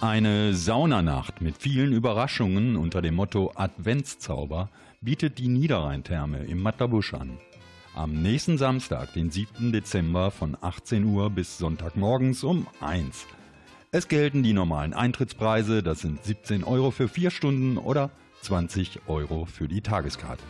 Eine 0.00 0.54
Saunanacht 0.54 1.40
mit 1.40 1.56
vielen 1.56 1.92
Überraschungen 1.92 2.74
unter 2.74 3.00
dem 3.00 3.14
Motto 3.14 3.52
Adventszauber 3.54 4.70
bietet 5.00 5.38
die 5.38 5.46
Niederrheintherme 5.46 6.38
im 6.46 6.60
Matterbusch 6.60 7.14
an. 7.14 7.38
Am 7.94 8.20
nächsten 8.20 8.58
Samstag, 8.58 9.12
den 9.12 9.30
7. 9.30 9.70
Dezember 9.70 10.32
von 10.32 10.56
18 10.60 11.04
Uhr 11.04 11.30
bis 11.30 11.58
Sonntagmorgens 11.58 12.42
um 12.42 12.66
1. 12.80 13.24
Es 13.92 14.08
gelten 14.08 14.42
die 14.42 14.52
normalen 14.52 14.94
Eintrittspreise, 14.94 15.84
das 15.84 16.00
sind 16.00 16.24
17 16.24 16.64
Euro 16.64 16.90
für 16.90 17.06
vier 17.06 17.30
Stunden 17.30 17.78
oder 17.78 18.10
20 18.42 19.02
Euro 19.06 19.44
für 19.44 19.68
die 19.68 19.80
Tageskarte. 19.80 20.42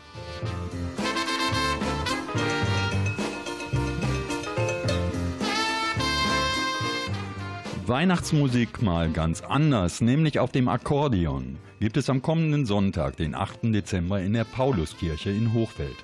Weihnachtsmusik 7.90 8.82
mal 8.82 9.10
ganz 9.10 9.40
anders, 9.40 10.00
nämlich 10.00 10.38
auf 10.38 10.52
dem 10.52 10.68
Akkordeon, 10.68 11.58
gibt 11.80 11.96
es 11.96 12.08
am 12.08 12.22
kommenden 12.22 12.64
Sonntag, 12.64 13.16
den 13.16 13.34
8. 13.34 13.74
Dezember, 13.74 14.20
in 14.20 14.32
der 14.32 14.44
Pauluskirche 14.44 15.30
in 15.30 15.52
Hochfeld. 15.52 15.96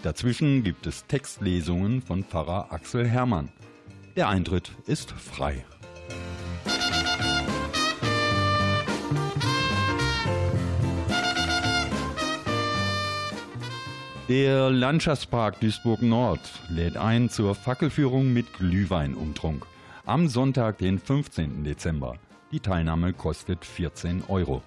Dazwischen 0.00 0.62
gibt 0.64 0.86
es 0.86 1.04
Textlesungen 1.04 2.00
von 2.00 2.24
Pfarrer 2.24 2.72
Axel 2.72 3.06
Hermann. 3.06 3.50
Der 4.16 4.30
Eintritt 4.30 4.72
ist 4.86 5.12
frei. 5.12 5.66
Der 14.30 14.70
Landschaftspark 14.70 15.60
Duisburg 15.60 16.00
Nord 16.00 16.40
lädt 16.70 16.96
ein 16.96 17.28
zur 17.28 17.54
Fackelführung 17.54 18.32
mit 18.32 18.50
Glühweinumtrunk 18.54 19.66
am 20.08 20.26
Sonntag, 20.26 20.78
den 20.78 20.98
15. 20.98 21.64
Dezember. 21.64 22.16
Die 22.50 22.60
Teilnahme 22.60 23.12
kostet 23.12 23.66
14 23.66 24.24
Euro. 24.28 24.62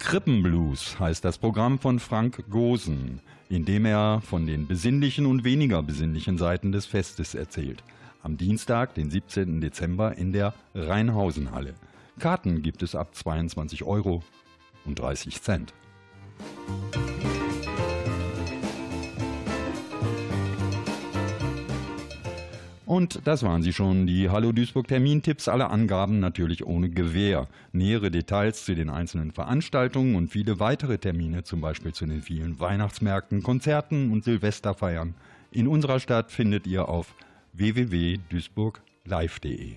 Krippenblues 0.00 0.98
heißt 0.98 1.24
das 1.24 1.38
Programm 1.38 1.78
von 1.78 2.00
Frank 2.00 2.44
Gosen, 2.50 3.20
in 3.48 3.64
dem 3.64 3.86
er 3.86 4.20
von 4.22 4.44
den 4.48 4.66
besinnlichen 4.66 5.24
und 5.24 5.44
weniger 5.44 5.84
besinnlichen 5.84 6.38
Seiten 6.38 6.72
des 6.72 6.86
Festes 6.86 7.36
erzählt. 7.36 7.84
Am 8.24 8.36
Dienstag, 8.36 8.94
den 8.94 9.08
17. 9.08 9.60
Dezember 9.60 10.16
in 10.18 10.32
der 10.32 10.52
Rheinhausenhalle. 10.74 11.74
Karten 12.18 12.62
gibt 12.62 12.82
es 12.82 12.96
ab 12.96 13.14
22 13.14 13.84
Euro 13.84 14.24
und 14.84 14.98
30 14.98 15.40
Cent. 15.40 15.72
Und 22.92 23.20
das 23.24 23.42
waren 23.42 23.62
sie 23.62 23.72
schon, 23.72 24.06
die 24.06 24.28
Hallo 24.28 24.52
Duisburg 24.52 24.86
Termintipps, 24.86 25.48
alle 25.48 25.70
Angaben 25.70 26.20
natürlich 26.20 26.66
ohne 26.66 26.90
Gewähr. 26.90 27.48
Nähere 27.72 28.10
Details 28.10 28.66
zu 28.66 28.74
den 28.74 28.90
einzelnen 28.90 29.32
Veranstaltungen 29.32 30.14
und 30.14 30.28
viele 30.28 30.60
weitere 30.60 30.98
Termine, 30.98 31.42
zum 31.42 31.62
Beispiel 31.62 31.94
zu 31.94 32.04
den 32.04 32.20
vielen 32.20 32.60
Weihnachtsmärkten, 32.60 33.42
Konzerten 33.42 34.12
und 34.12 34.24
Silvesterfeiern 34.24 35.14
in 35.52 35.68
unserer 35.68 36.00
Stadt 36.00 36.30
findet 36.30 36.66
ihr 36.66 36.86
auf 36.86 37.14
www.duisburglive.de. 37.54 39.76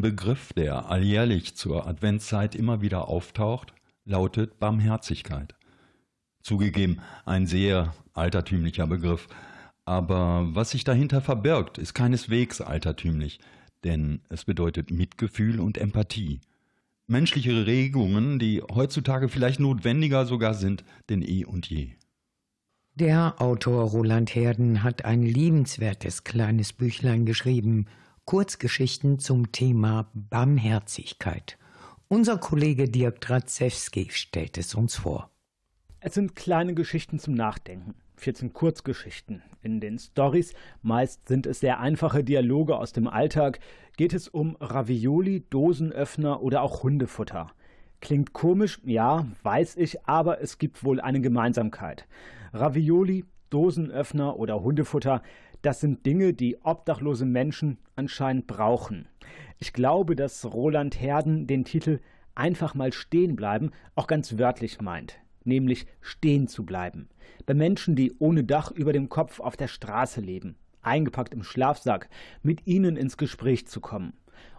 Begriff, 0.00 0.52
der 0.52 0.90
alljährlich 0.90 1.56
zur 1.56 1.86
Adventszeit 1.86 2.54
immer 2.54 2.80
wieder 2.80 3.08
auftaucht, 3.08 3.72
lautet 4.04 4.58
Barmherzigkeit. 4.58 5.54
Zugegeben, 6.42 7.00
ein 7.26 7.46
sehr 7.46 7.94
altertümlicher 8.14 8.86
Begriff, 8.86 9.28
aber 9.84 10.48
was 10.54 10.70
sich 10.70 10.84
dahinter 10.84 11.20
verbirgt, 11.20 11.78
ist 11.78 11.94
keineswegs 11.94 12.60
altertümlich, 12.60 13.40
denn 13.84 14.20
es 14.28 14.44
bedeutet 14.44 14.90
Mitgefühl 14.90 15.60
und 15.60 15.78
Empathie. 15.78 16.40
Menschliche 17.06 17.66
Regungen, 17.66 18.38
die 18.38 18.62
heutzutage 18.62 19.28
vielleicht 19.28 19.60
notwendiger 19.60 20.26
sogar 20.26 20.54
sind 20.54 20.84
denn 21.08 21.22
eh 21.22 21.44
und 21.44 21.70
je. 21.70 21.92
Der 22.94 23.40
Autor 23.40 23.84
Roland 23.84 24.34
Herden 24.34 24.82
hat 24.82 25.04
ein 25.04 25.22
liebenswertes 25.22 26.24
kleines 26.24 26.72
Büchlein 26.72 27.24
geschrieben, 27.24 27.86
Kurzgeschichten 28.28 29.18
zum 29.18 29.52
Thema 29.52 30.10
Barmherzigkeit. 30.12 31.56
Unser 32.08 32.36
Kollege 32.36 32.86
Dirk 32.86 33.22
Dratzewski 33.22 34.08
stellt 34.10 34.58
es 34.58 34.74
uns 34.74 34.96
vor. 34.96 35.30
Es 36.00 36.12
sind 36.12 36.36
kleine 36.36 36.74
Geschichten 36.74 37.18
zum 37.18 37.32
Nachdenken. 37.32 37.94
14 38.16 38.52
Kurzgeschichten. 38.52 39.42
In 39.62 39.80
den 39.80 39.98
Stories, 39.98 40.52
meist 40.82 41.26
sind 41.26 41.46
es 41.46 41.60
sehr 41.60 41.80
einfache 41.80 42.22
Dialoge 42.22 42.76
aus 42.76 42.92
dem 42.92 43.08
Alltag, 43.08 43.60
geht 43.96 44.12
es 44.12 44.28
um 44.28 44.58
Ravioli, 44.60 45.46
Dosenöffner 45.48 46.42
oder 46.42 46.60
auch 46.60 46.82
Hundefutter. 46.82 47.52
Klingt 48.02 48.34
komisch, 48.34 48.78
ja, 48.84 49.26
weiß 49.42 49.78
ich, 49.78 50.06
aber 50.06 50.42
es 50.42 50.58
gibt 50.58 50.84
wohl 50.84 51.00
eine 51.00 51.22
Gemeinsamkeit. 51.22 52.06
Ravioli, 52.52 53.24
Dosenöffner 53.48 54.38
oder 54.38 54.62
Hundefutter 54.62 55.22
das 55.62 55.80
sind 55.80 56.06
Dinge, 56.06 56.34
die 56.34 56.56
obdachlose 56.62 57.24
Menschen 57.24 57.78
anscheinend 57.96 58.46
brauchen. 58.46 59.08
Ich 59.58 59.72
glaube, 59.72 60.16
dass 60.16 60.44
Roland 60.44 61.00
Herden 61.00 61.46
den 61.46 61.64
Titel 61.64 62.00
Einfach 62.34 62.76
mal 62.76 62.92
stehen 62.92 63.34
bleiben 63.34 63.72
auch 63.96 64.06
ganz 64.06 64.38
wörtlich 64.38 64.80
meint, 64.80 65.18
nämlich 65.42 65.86
stehen 66.00 66.46
zu 66.46 66.64
bleiben. 66.64 67.08
Bei 67.46 67.54
Menschen, 67.54 67.96
die 67.96 68.14
ohne 68.20 68.44
Dach 68.44 68.70
über 68.70 68.92
dem 68.92 69.08
Kopf 69.08 69.40
auf 69.40 69.56
der 69.56 69.66
Straße 69.66 70.20
leben, 70.20 70.54
eingepackt 70.80 71.34
im 71.34 71.42
Schlafsack, 71.42 72.08
mit 72.42 72.64
ihnen 72.66 72.96
ins 72.96 73.16
Gespräch 73.16 73.66
zu 73.66 73.80
kommen. 73.80 74.12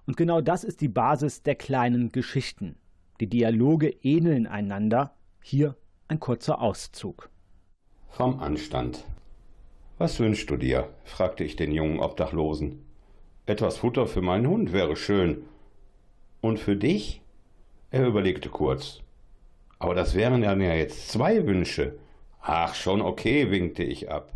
Und 0.06 0.18
genau 0.18 0.42
das 0.42 0.66
ist 0.66 0.82
die 0.82 0.90
Basis 0.90 1.42
der 1.42 1.56
kleinen 1.56 2.12
Geschichten. 2.12 2.76
Die 3.22 3.28
Dialoge 3.28 3.90
ähneln 4.02 4.46
einander. 4.46 5.16
Hier 5.42 5.78
ein 6.10 6.20
kurzer 6.20 6.60
Auszug. 6.62 7.30
Vom 8.10 8.40
Anstand. 8.40 9.06
Was 10.00 10.18
wünschst 10.18 10.50
du 10.50 10.56
dir? 10.56 10.88
fragte 11.04 11.44
ich 11.44 11.58
den 11.58 11.74
jungen 11.74 12.00
Obdachlosen. 12.00 12.86
Etwas 13.46 13.76
Futter 13.80 14.08
für 14.08 14.22
meinen 14.22 14.48
Hund 14.48 14.72
wäre 14.72 14.96
schön. 14.96 15.44
Und 16.40 16.58
für 16.58 16.78
dich? 16.78 17.22
Er 17.92 18.08
überlegte 18.08 18.48
kurz. 18.48 19.02
Aber 19.78 19.96
das 19.96 20.16
wären 20.16 20.42
ja 20.42 20.54
jetzt 20.56 21.10
zwei 21.10 21.46
Wünsche. 21.46 22.00
Ach, 22.42 22.76
schon 22.76 23.02
okay, 23.02 23.52
winkte 23.52 23.84
ich 23.84 24.10
ab. 24.10 24.32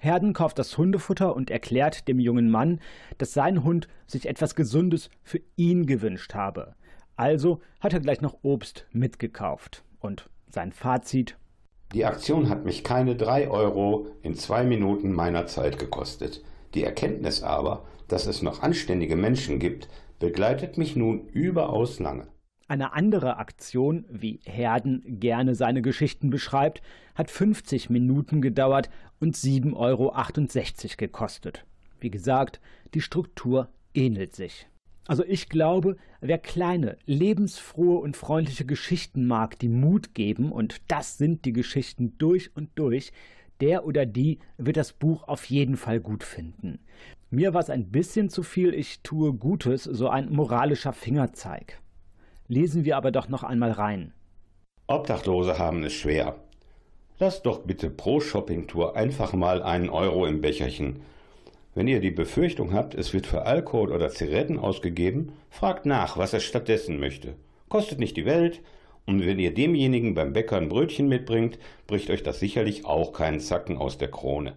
Herden 0.00 0.32
kauft 0.32 0.58
das 0.58 0.78
Hundefutter 0.78 1.36
und 1.36 1.50
erklärt 1.50 2.08
dem 2.08 2.18
jungen 2.18 2.50
Mann, 2.50 2.80
dass 3.18 3.34
sein 3.34 3.62
Hund 3.62 3.88
sich 4.06 4.26
etwas 4.26 4.54
Gesundes 4.54 5.10
für 5.22 5.42
ihn 5.56 5.84
gewünscht 5.84 6.32
habe. 6.32 6.76
Also 7.14 7.60
hat 7.78 7.92
er 7.92 8.00
gleich 8.00 8.22
noch 8.22 8.38
Obst 8.40 8.86
mitgekauft. 8.90 9.84
Und 10.00 10.30
sein 10.48 10.72
Fazit 10.72 11.36
die 11.94 12.04
Aktion 12.04 12.48
hat 12.48 12.64
mich 12.64 12.82
keine 12.82 13.14
drei 13.14 13.48
Euro 13.48 14.08
in 14.22 14.34
zwei 14.34 14.64
Minuten 14.64 15.12
meiner 15.12 15.46
Zeit 15.46 15.78
gekostet. 15.78 16.42
Die 16.74 16.82
Erkenntnis 16.82 17.42
aber, 17.42 17.84
dass 18.08 18.26
es 18.26 18.42
noch 18.42 18.62
anständige 18.62 19.14
Menschen 19.14 19.60
gibt, 19.60 19.88
begleitet 20.18 20.76
mich 20.76 20.96
nun 20.96 21.28
überaus 21.28 22.00
lange. 22.00 22.26
Eine 22.66 22.94
andere 22.94 23.36
Aktion, 23.36 24.06
wie 24.10 24.40
Herden 24.44 25.02
gerne 25.20 25.54
seine 25.54 25.82
Geschichten 25.82 26.30
beschreibt, 26.30 26.82
hat 27.14 27.30
50 27.30 27.90
Minuten 27.90 28.42
gedauert 28.42 28.90
und 29.20 29.36
7,68 29.36 29.74
Euro 29.76 30.96
gekostet. 30.96 31.64
Wie 32.00 32.10
gesagt, 32.10 32.60
die 32.94 33.02
Struktur 33.02 33.68
ähnelt 33.94 34.34
sich. 34.34 34.66
Also 35.06 35.24
ich 35.24 35.48
glaube, 35.48 35.96
wer 36.20 36.38
kleine, 36.38 36.96
lebensfrohe 37.04 37.98
und 37.98 38.16
freundliche 38.16 38.64
Geschichten 38.64 39.26
mag, 39.26 39.58
die 39.58 39.68
Mut 39.68 40.14
geben, 40.14 40.50
und 40.50 40.80
das 40.88 41.18
sind 41.18 41.44
die 41.44 41.52
Geschichten 41.52 42.16
durch 42.18 42.56
und 42.56 42.70
durch, 42.74 43.12
der 43.60 43.86
oder 43.86 44.06
die 44.06 44.38
wird 44.56 44.76
das 44.76 44.92
Buch 44.92 45.28
auf 45.28 45.44
jeden 45.44 45.76
Fall 45.76 46.00
gut 46.00 46.24
finden. 46.24 46.78
Mir 47.30 47.52
war 47.52 47.60
es 47.60 47.70
ein 47.70 47.90
bisschen 47.90 48.30
zu 48.30 48.42
viel, 48.42 48.72
ich 48.72 49.00
tue 49.02 49.34
Gutes, 49.34 49.84
so 49.84 50.08
ein 50.08 50.32
moralischer 50.32 50.92
Fingerzeig. 50.92 51.80
Lesen 52.48 52.84
wir 52.84 52.96
aber 52.96 53.10
doch 53.10 53.28
noch 53.28 53.42
einmal 53.42 53.72
rein. 53.72 54.12
Obdachlose 54.86 55.58
haben 55.58 55.82
es 55.84 55.92
schwer. 55.92 56.36
Lass 57.18 57.42
doch 57.42 57.60
bitte 57.60 57.90
pro 57.90 58.20
Shoppingtour 58.20 58.96
einfach 58.96 59.32
mal 59.32 59.62
einen 59.62 59.88
Euro 59.88 60.26
im 60.26 60.40
Becherchen 60.40 61.00
wenn 61.74 61.88
ihr 61.88 62.00
die 62.00 62.10
Befürchtung 62.10 62.72
habt, 62.72 62.94
es 62.94 63.12
wird 63.12 63.26
für 63.26 63.42
Alkohol 63.42 63.92
oder 63.92 64.08
Zigaretten 64.10 64.58
ausgegeben, 64.58 65.32
fragt 65.50 65.86
nach, 65.86 66.16
was 66.16 66.32
er 66.32 66.40
stattdessen 66.40 67.00
möchte. 67.00 67.34
Kostet 67.68 67.98
nicht 67.98 68.16
die 68.16 68.26
Welt, 68.26 68.62
und 69.06 69.26
wenn 69.26 69.38
ihr 69.38 69.52
demjenigen 69.52 70.14
beim 70.14 70.32
Bäcker 70.32 70.56
ein 70.56 70.68
Brötchen 70.68 71.08
mitbringt, 71.08 71.58
bricht 71.86 72.08
euch 72.10 72.22
das 72.22 72.40
sicherlich 72.40 72.86
auch 72.86 73.12
keinen 73.12 73.40
Zacken 73.40 73.76
aus 73.76 73.98
der 73.98 74.10
Krone. 74.10 74.54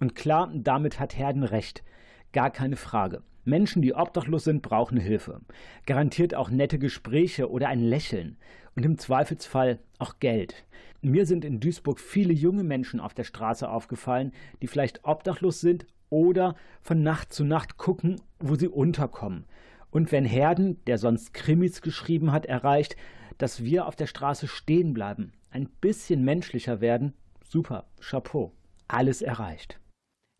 Und 0.00 0.16
klar, 0.16 0.50
damit 0.52 0.98
hat 0.98 1.16
Herden 1.16 1.44
recht. 1.44 1.84
Gar 2.32 2.50
keine 2.50 2.76
Frage. 2.76 3.22
Menschen, 3.44 3.82
die 3.82 3.94
obdachlos 3.94 4.44
sind, 4.44 4.62
brauchen 4.62 4.98
Hilfe. 4.98 5.40
Garantiert 5.86 6.34
auch 6.34 6.50
nette 6.50 6.78
Gespräche 6.78 7.50
oder 7.50 7.68
ein 7.68 7.80
Lächeln. 7.80 8.36
Und 8.74 8.84
im 8.84 8.98
Zweifelsfall 8.98 9.78
auch 9.98 10.18
Geld. 10.18 10.64
Mir 11.02 11.26
sind 11.26 11.44
in 11.44 11.60
Duisburg 11.60 12.00
viele 12.00 12.32
junge 12.32 12.64
Menschen 12.64 13.00
auf 13.00 13.14
der 13.14 13.24
Straße 13.24 13.68
aufgefallen, 13.68 14.32
die 14.60 14.66
vielleicht 14.66 15.04
obdachlos 15.04 15.60
sind 15.60 15.86
oder 16.12 16.54
von 16.82 17.02
Nacht 17.02 17.32
zu 17.32 17.42
Nacht 17.42 17.78
gucken, 17.78 18.20
wo 18.38 18.54
sie 18.54 18.68
unterkommen. 18.68 19.46
Und 19.90 20.12
wenn 20.12 20.24
Herden, 20.24 20.82
der 20.86 20.98
sonst 20.98 21.34
Krimis 21.34 21.80
geschrieben 21.80 22.30
hat, 22.32 22.46
erreicht, 22.46 22.96
dass 23.38 23.64
wir 23.64 23.86
auf 23.86 23.96
der 23.96 24.06
Straße 24.06 24.46
stehen 24.46 24.92
bleiben, 24.92 25.32
ein 25.50 25.68
bisschen 25.80 26.24
menschlicher 26.24 26.80
werden, 26.80 27.14
super, 27.48 27.86
Chapeau, 28.00 28.52
alles 28.88 29.22
erreicht. 29.22 29.80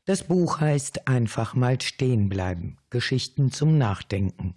Das 0.05 0.25
Buch 0.25 0.61
heißt 0.61 1.09
Einfach 1.09 1.55
mal 1.55 1.81
stehen 1.81 2.29
bleiben, 2.29 2.77
Geschichten 2.91 3.51
zum 3.51 3.79
Nachdenken. 3.79 4.55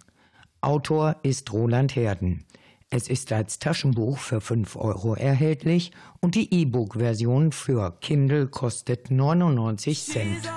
Autor 0.60 1.16
ist 1.22 1.52
Roland 1.52 1.96
Herden. 1.96 2.44
Es 2.90 3.08
ist 3.08 3.32
als 3.32 3.58
Taschenbuch 3.58 4.18
für 4.18 4.40
5 4.40 4.76
Euro 4.76 5.14
erhältlich 5.14 5.92
und 6.20 6.34
die 6.34 6.52
E-Book-Version 6.52 7.52
für 7.52 7.98
Kindle 8.00 8.48
kostet 8.48 9.10
99 9.10 10.04
Cent. 10.04 10.50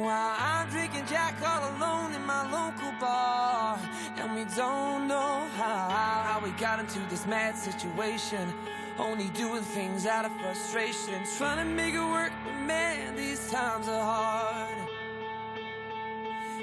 While 0.00 0.34
I'm 0.38 0.70
drinking 0.70 1.04
Jack 1.10 1.34
all 1.44 1.76
alone 1.76 2.14
in 2.14 2.24
my 2.24 2.42
local 2.50 2.90
bar. 2.98 3.78
And 4.16 4.34
we 4.34 4.44
don't 4.56 5.06
know 5.06 5.46
how, 5.56 5.90
how 6.26 6.40
we 6.42 6.52
got 6.52 6.80
into 6.80 7.00
this 7.10 7.26
mad 7.26 7.54
situation. 7.54 8.50
Only 8.98 9.28
doing 9.28 9.60
things 9.60 10.06
out 10.06 10.24
of 10.24 10.32
frustration. 10.40 11.20
Trying 11.36 11.58
to 11.58 11.74
make 11.74 11.92
it 11.92 12.00
work, 12.00 12.32
but 12.44 12.54
man, 12.60 13.14
these 13.14 13.50
times 13.50 13.88
are 13.88 14.02
hard. 14.02 14.88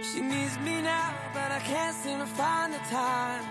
She 0.02 0.22
needs 0.22 0.58
me 0.60 0.82
now, 0.82 1.14
but 1.32 1.52
I 1.52 1.60
can't 1.60 1.96
seem 1.96 2.18
to 2.18 2.26
find 2.26 2.74
the 2.74 2.80
time. 2.90 3.46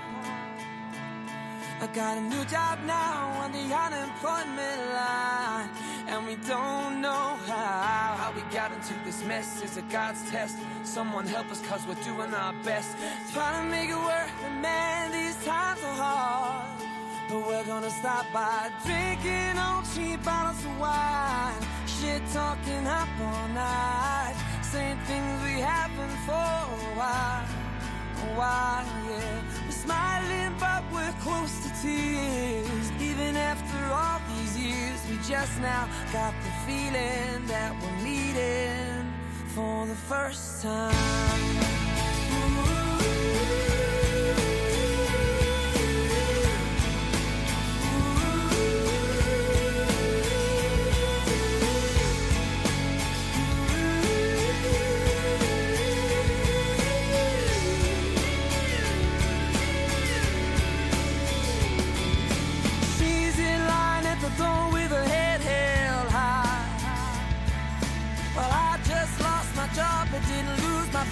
I 1.80 1.86
got 1.94 2.18
a 2.18 2.22
new 2.22 2.44
job 2.46 2.80
now 2.86 3.28
on 3.40 3.52
the 3.52 3.72
unemployment 3.72 4.80
line. 4.94 5.68
And 6.08 6.24
we 6.24 6.36
don't 6.46 7.00
know 7.00 7.36
how, 7.46 8.16
how 8.20 8.32
we 8.32 8.42
got 8.54 8.70
into 8.72 8.94
this 9.04 9.24
mess. 9.24 9.62
Is 9.62 9.76
it 9.76 9.88
God's 9.90 10.22
test? 10.30 10.56
Someone 10.84 11.26
help 11.26 11.50
us 11.50 11.60
cause 11.62 11.84
we're 11.86 12.02
doing 12.04 12.32
our 12.32 12.54
best. 12.62 12.96
Trying 13.32 13.64
to 13.64 13.70
make 13.70 13.90
it 13.90 13.96
work, 13.96 14.30
but 14.40 14.52
man, 14.60 15.10
these 15.10 15.36
times 15.44 15.82
are 15.82 15.94
hard. 15.94 16.82
But 17.28 17.44
we're 17.46 17.64
gonna 17.64 17.90
stop 17.90 18.24
by 18.32 18.70
drinking 18.84 19.58
on 19.58 19.84
cheap 19.94 20.22
bottles 20.22 20.64
of 20.64 20.78
wine. 20.78 21.60
Shit 21.86 22.22
talking 22.32 22.86
up 22.86 23.08
all 23.20 23.48
night. 23.48 24.36
Saying 24.62 24.98
things 25.06 25.42
we 25.42 25.60
haven't 25.60 26.16
for 26.24 26.32
a 26.32 26.96
while. 26.96 27.65
A 28.16 28.28
while, 28.34 28.86
yeah. 29.08 29.42
We're 29.64 29.70
smiling, 29.70 30.54
but 30.58 30.82
we're 30.92 31.14
close 31.20 31.54
to 31.64 31.70
tears. 31.82 32.90
Even 33.00 33.36
after 33.36 33.78
all 33.92 34.20
these 34.34 34.56
years, 34.58 35.00
we 35.08 35.16
just 35.28 35.60
now 35.60 35.88
got 36.12 36.34
the 36.42 36.50
feeling 36.66 37.46
that 37.46 37.72
we're 37.82 38.02
meeting 38.02 39.12
for 39.54 39.86
the 39.86 39.94
first 39.94 40.62
time. 40.62 41.75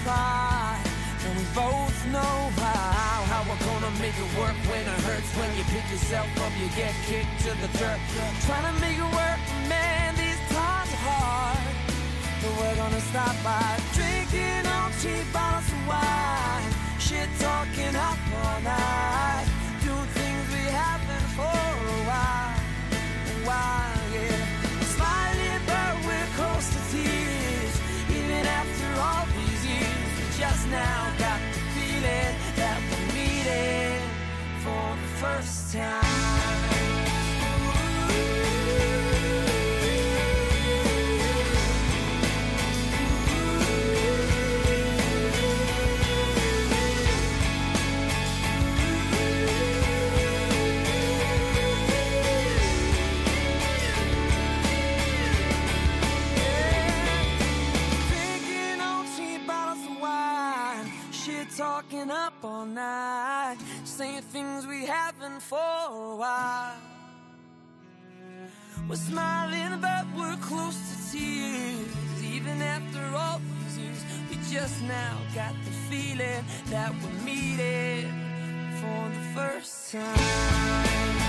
and 0.07 1.37
we 1.37 1.45
both 1.55 1.97
know 2.11 2.35
how. 2.61 3.25
How 3.25 3.41
we're 3.49 3.65
gonna 3.65 3.91
make 3.99 4.13
it 4.13 4.37
work 4.37 4.55
when 4.69 4.81
it 4.81 4.99
hurts, 5.01 5.29
when 5.35 5.49
you 5.57 5.63
pick 5.65 5.89
yourself 5.91 6.27
up, 6.41 6.51
you 6.61 6.67
get 6.75 6.93
kicked 7.09 7.39
to 7.45 7.51
the 7.61 7.69
dirt. 7.79 7.99
Trying 8.45 8.73
to 8.73 8.81
make 8.81 8.97
it 8.97 9.11
work, 9.11 9.39
man, 9.67 10.15
these 10.15 10.39
times 10.53 10.89
are 10.93 11.03
hard, 11.09 11.75
but 12.41 12.51
we're 12.59 12.75
gonna 12.75 13.01
stop 13.01 13.34
time. 35.75 36.04
While. 66.15 66.75
We're 68.89 68.95
smiling, 68.95 69.79
but 69.81 70.05
we're 70.15 70.37
close 70.37 70.77
to 70.89 71.11
tears. 71.11 72.23
Even 72.23 72.61
after 72.61 73.03
all 73.15 73.41
these 73.63 73.77
years, 73.77 74.03
we 74.29 74.35
just 74.51 74.81
now 74.83 75.17
got 75.33 75.53
the 75.65 75.71
feeling 75.89 76.43
that 76.69 76.93
we're 77.01 77.25
meeting 77.25 78.11
for 78.79 79.09
the 79.09 79.25
first 79.35 79.91
time. 79.91 81.24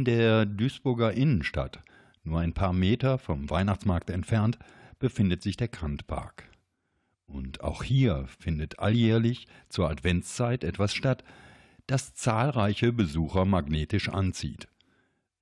In 0.00 0.06
der 0.06 0.46
Duisburger 0.46 1.12
Innenstadt, 1.12 1.82
nur 2.24 2.40
ein 2.40 2.54
paar 2.54 2.72
Meter 2.72 3.18
vom 3.18 3.50
Weihnachtsmarkt 3.50 4.08
entfernt, 4.08 4.58
befindet 4.98 5.42
sich 5.42 5.58
der 5.58 5.68
Kantpark. 5.68 6.48
Und 7.26 7.60
auch 7.60 7.82
hier 7.82 8.24
findet 8.38 8.78
alljährlich 8.78 9.46
zur 9.68 9.90
Adventszeit 9.90 10.64
etwas 10.64 10.94
statt, 10.94 11.22
das 11.86 12.14
zahlreiche 12.14 12.94
Besucher 12.94 13.44
magnetisch 13.44 14.08
anzieht. 14.08 14.68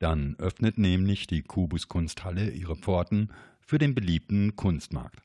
Dann 0.01 0.35
öffnet 0.41 0.77
nämlich 0.77 1.29
die 1.29 1.43
Kubus 1.43 1.87
Kunsthalle 1.87 2.51
ihre 2.51 2.75
Pforten 2.75 3.31
für 3.61 3.79
den 3.79 3.95
beliebten 3.95 4.57
Kunstmarkt. 4.57 5.23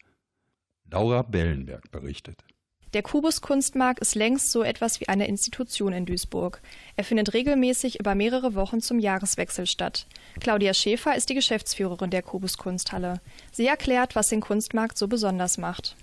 Laura 0.91 1.23
Bellenberg 1.23 1.89
berichtet. 1.91 2.45
Der 2.93 3.01
Kubus 3.01 3.41
Kunstmarkt 3.41 4.01
ist 4.01 4.13
längst 4.13 4.51
so 4.51 4.61
etwas 4.61 4.99
wie 4.99 5.09
eine 5.09 5.27
Institution 5.27 5.93
in 5.93 6.05
Duisburg. 6.05 6.61
Er 6.95 7.03
findet 7.03 7.33
regelmäßig 7.33 7.99
über 7.99 8.13
mehrere 8.13 8.53
Wochen 8.53 8.81
zum 8.81 8.99
Jahreswechsel 8.99 9.65
statt. 9.65 10.05
Claudia 10.39 10.75
Schäfer 10.75 11.15
ist 11.15 11.29
die 11.29 11.33
Geschäftsführerin 11.33 12.11
der 12.11 12.21
Kubus 12.21 12.59
Kunsthalle. 12.59 13.19
Sie 13.51 13.65
erklärt, 13.65 14.15
was 14.15 14.29
den 14.29 14.41
Kunstmarkt 14.41 14.99
so 14.99 15.07
besonders 15.07 15.57
macht. 15.57 15.95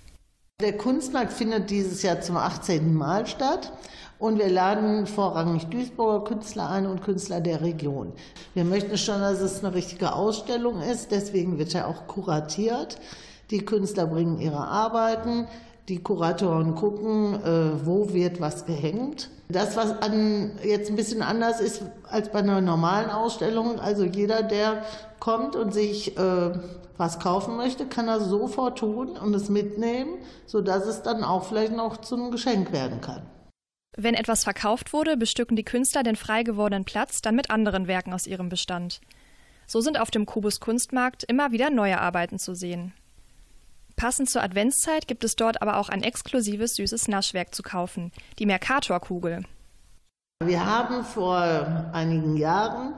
Der 0.61 0.77
Kunstmarkt 0.77 1.31
findet 1.31 1.69
dieses 1.69 2.03
Jahr 2.03 2.19
zum 2.19 2.35
18. 2.35 2.93
Mal 2.93 3.25
statt 3.25 3.71
und 4.19 4.37
wir 4.37 4.49
laden 4.49 5.07
vorrangig 5.07 5.67
Duisburger 5.67 6.25
Künstler 6.25 6.69
ein 6.69 6.85
und 6.85 7.01
Künstler 7.01 7.39
der 7.39 7.61
Region. 7.61 8.11
Wir 8.53 8.65
möchten 8.65 8.97
schon, 8.97 9.21
dass 9.21 9.39
es 9.39 9.63
eine 9.63 9.73
richtige 9.73 10.11
Ausstellung 10.13 10.81
ist, 10.81 11.11
deswegen 11.11 11.57
wird 11.57 11.73
er 11.73 11.87
auch 11.87 12.05
kuratiert. 12.07 12.97
Die 13.49 13.65
Künstler 13.65 14.07
bringen 14.07 14.39
ihre 14.39 14.65
Arbeiten, 14.67 15.47
die 15.89 16.01
Kuratoren 16.01 16.75
gucken, 16.75 17.35
äh, 17.43 17.85
wo 17.85 18.13
wird 18.13 18.39
was 18.39 18.65
gehängt. 18.65 19.29
Das, 19.49 19.75
was 19.75 19.91
an, 20.01 20.51
jetzt 20.63 20.89
ein 20.89 20.95
bisschen 20.95 21.21
anders 21.21 21.59
ist 21.59 21.83
als 22.09 22.31
bei 22.31 22.39
einer 22.39 22.61
normalen 22.61 23.09
Ausstellung, 23.09 23.79
also 23.79 24.03
jeder, 24.03 24.43
der 24.43 24.83
kommt 25.19 25.55
und 25.55 25.73
sich 25.73 26.17
äh, 26.17 26.51
was 26.97 27.19
kaufen 27.19 27.57
möchte, 27.57 27.87
kann 27.87 28.07
das 28.07 28.25
sofort 28.25 28.77
tun 28.77 29.17
und 29.17 29.33
es 29.33 29.49
mitnehmen, 29.49 30.19
sodass 30.45 30.85
es 30.85 31.01
dann 31.01 31.23
auch 31.23 31.45
vielleicht 31.45 31.75
noch 31.75 31.97
zum 31.97 32.31
Geschenk 32.31 32.71
werden 32.71 33.01
kann. 33.01 33.23
Wenn 33.97 34.13
etwas 34.13 34.43
verkauft 34.43 34.93
wurde, 34.93 35.17
bestücken 35.17 35.57
die 35.57 35.65
Künstler 35.65 36.03
den 36.03 36.15
frei 36.15 36.43
gewordenen 36.43 36.85
Platz 36.85 37.21
dann 37.21 37.35
mit 37.35 37.49
anderen 37.49 37.87
Werken 37.87 38.13
aus 38.13 38.25
ihrem 38.25 38.49
Bestand. 38.49 39.01
So 39.67 39.81
sind 39.81 39.99
auf 39.99 40.11
dem 40.11 40.25
Kubus 40.25 40.59
Kunstmarkt 40.59 41.23
immer 41.23 41.51
wieder 41.51 41.69
neue 41.69 41.99
Arbeiten 41.99 42.39
zu 42.39 42.55
sehen. 42.55 42.93
Passend 44.01 44.31
zur 44.31 44.41
Adventszeit 44.41 45.07
gibt 45.07 45.23
es 45.23 45.35
dort 45.35 45.61
aber 45.61 45.77
auch 45.77 45.87
ein 45.87 46.01
exklusives 46.01 46.73
süßes 46.73 47.07
Naschwerk 47.07 47.53
zu 47.53 47.61
kaufen, 47.61 48.11
die 48.39 48.47
Mercator-Kugel. 48.47 49.43
Wir 50.43 50.65
haben 50.65 51.03
vor 51.03 51.37
einigen 51.93 52.35
Jahren, 52.35 52.95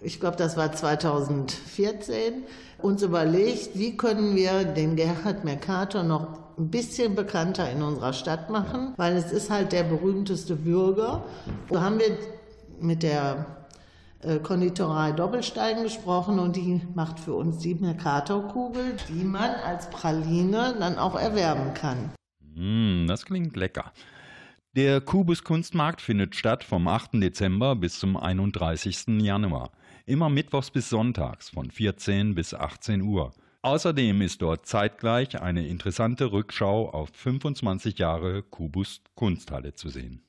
ich 0.00 0.18
glaube, 0.18 0.38
das 0.38 0.56
war 0.56 0.72
2014, 0.72 2.44
uns 2.78 3.02
überlegt, 3.02 3.78
wie 3.78 3.98
können 3.98 4.34
wir 4.34 4.64
den 4.64 4.96
Gerhard 4.96 5.44
Mercator 5.44 6.02
noch 6.02 6.38
ein 6.56 6.70
bisschen 6.70 7.14
bekannter 7.14 7.70
in 7.70 7.82
unserer 7.82 8.14
Stadt 8.14 8.48
machen, 8.48 8.94
weil 8.96 9.14
es 9.14 9.32
ist 9.32 9.50
halt 9.50 9.72
der 9.72 9.82
berühmteste 9.82 10.56
Bürger. 10.56 11.26
So 11.68 11.82
haben 11.82 11.98
wir 11.98 12.16
mit 12.80 13.02
der 13.02 13.55
Konditorei 14.42 15.12
Doppelstein 15.12 15.82
gesprochen 15.82 16.38
und 16.38 16.56
die 16.56 16.80
macht 16.94 17.20
für 17.20 17.34
uns 17.34 17.58
die 17.58 17.74
Mercator-Kugel, 17.74 18.96
die 19.08 19.24
man 19.24 19.50
als 19.64 19.88
Praline 19.90 20.74
dann 20.78 20.98
auch 20.98 21.14
erwerben 21.14 21.74
kann. 21.74 22.10
Mm, 22.54 23.06
das 23.06 23.24
klingt 23.24 23.56
lecker. 23.56 23.92
Der 24.74 25.00
Kubus 25.00 25.42
Kunstmarkt 25.42 26.02
findet 26.02 26.34
statt 26.34 26.62
vom 26.62 26.86
8. 26.86 27.14
Dezember 27.14 27.76
bis 27.76 27.98
zum 27.98 28.16
31. 28.16 29.22
Januar. 29.22 29.70
Immer 30.04 30.28
mittwochs 30.28 30.70
bis 30.70 30.90
sonntags 30.90 31.50
von 31.50 31.70
14 31.70 32.34
bis 32.34 32.52
18 32.52 33.00
Uhr. 33.00 33.32
Außerdem 33.62 34.20
ist 34.22 34.42
dort 34.42 34.66
zeitgleich 34.66 35.40
eine 35.40 35.66
interessante 35.66 36.30
Rückschau 36.30 36.90
auf 36.90 37.08
25 37.14 37.98
Jahre 37.98 38.42
Kubus 38.42 39.00
Kunsthalle 39.14 39.74
zu 39.74 39.88
sehen. 39.88 40.25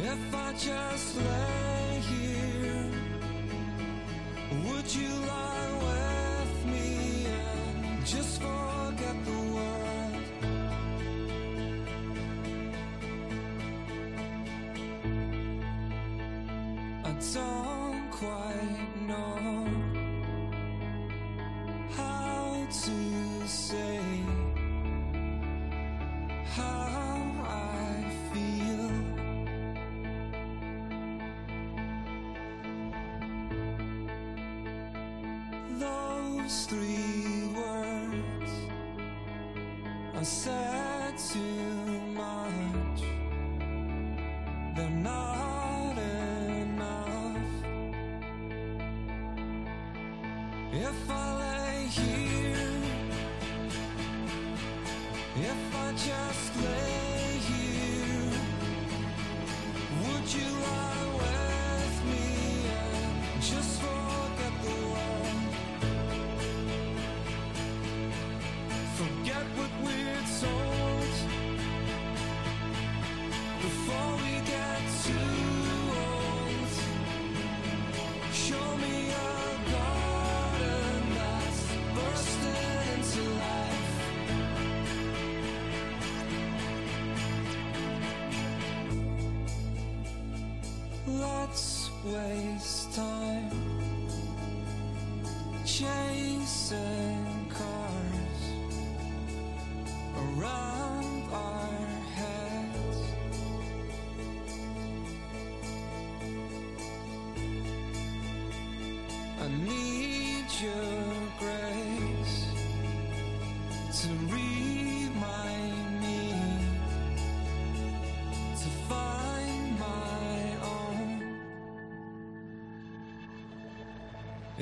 If 0.00 0.34
I 0.34 0.52
just 0.52 1.16
lay 1.16 2.02
here, 2.10 2.90
would 4.64 4.94
you 4.94 5.08
lie 5.26 5.72
with 5.86 6.66
me 6.72 7.26
and 7.26 8.06
just 8.06 8.40
forget 8.40 9.24
the 9.24 9.40
world? 9.54 10.22
I 17.04 17.12
don't 17.34 17.77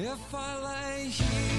If 0.08 0.32
I 0.32 0.54
lay 0.62 1.08
here, 1.08 1.55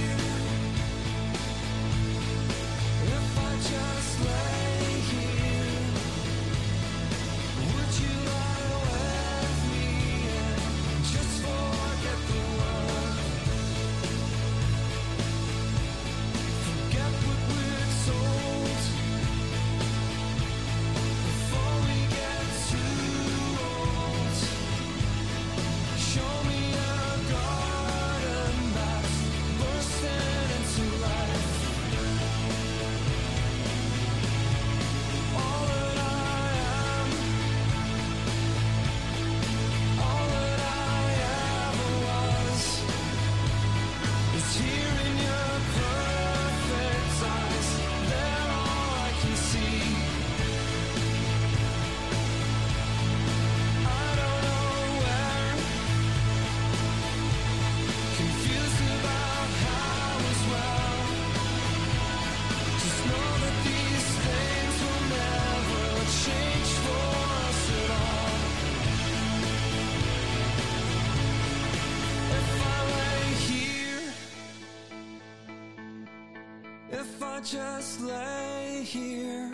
just 77.52 78.02
lay 78.02 78.84
here, 78.84 79.52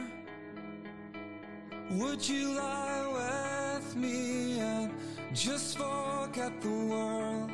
would 1.92 2.28
you 2.28 2.56
lie 2.56 3.06
with 3.14 3.96
me 3.96 4.60
and 4.60 4.92
just 5.32 5.78
forget 5.78 6.52
the 6.62 6.70
world? 6.70 7.52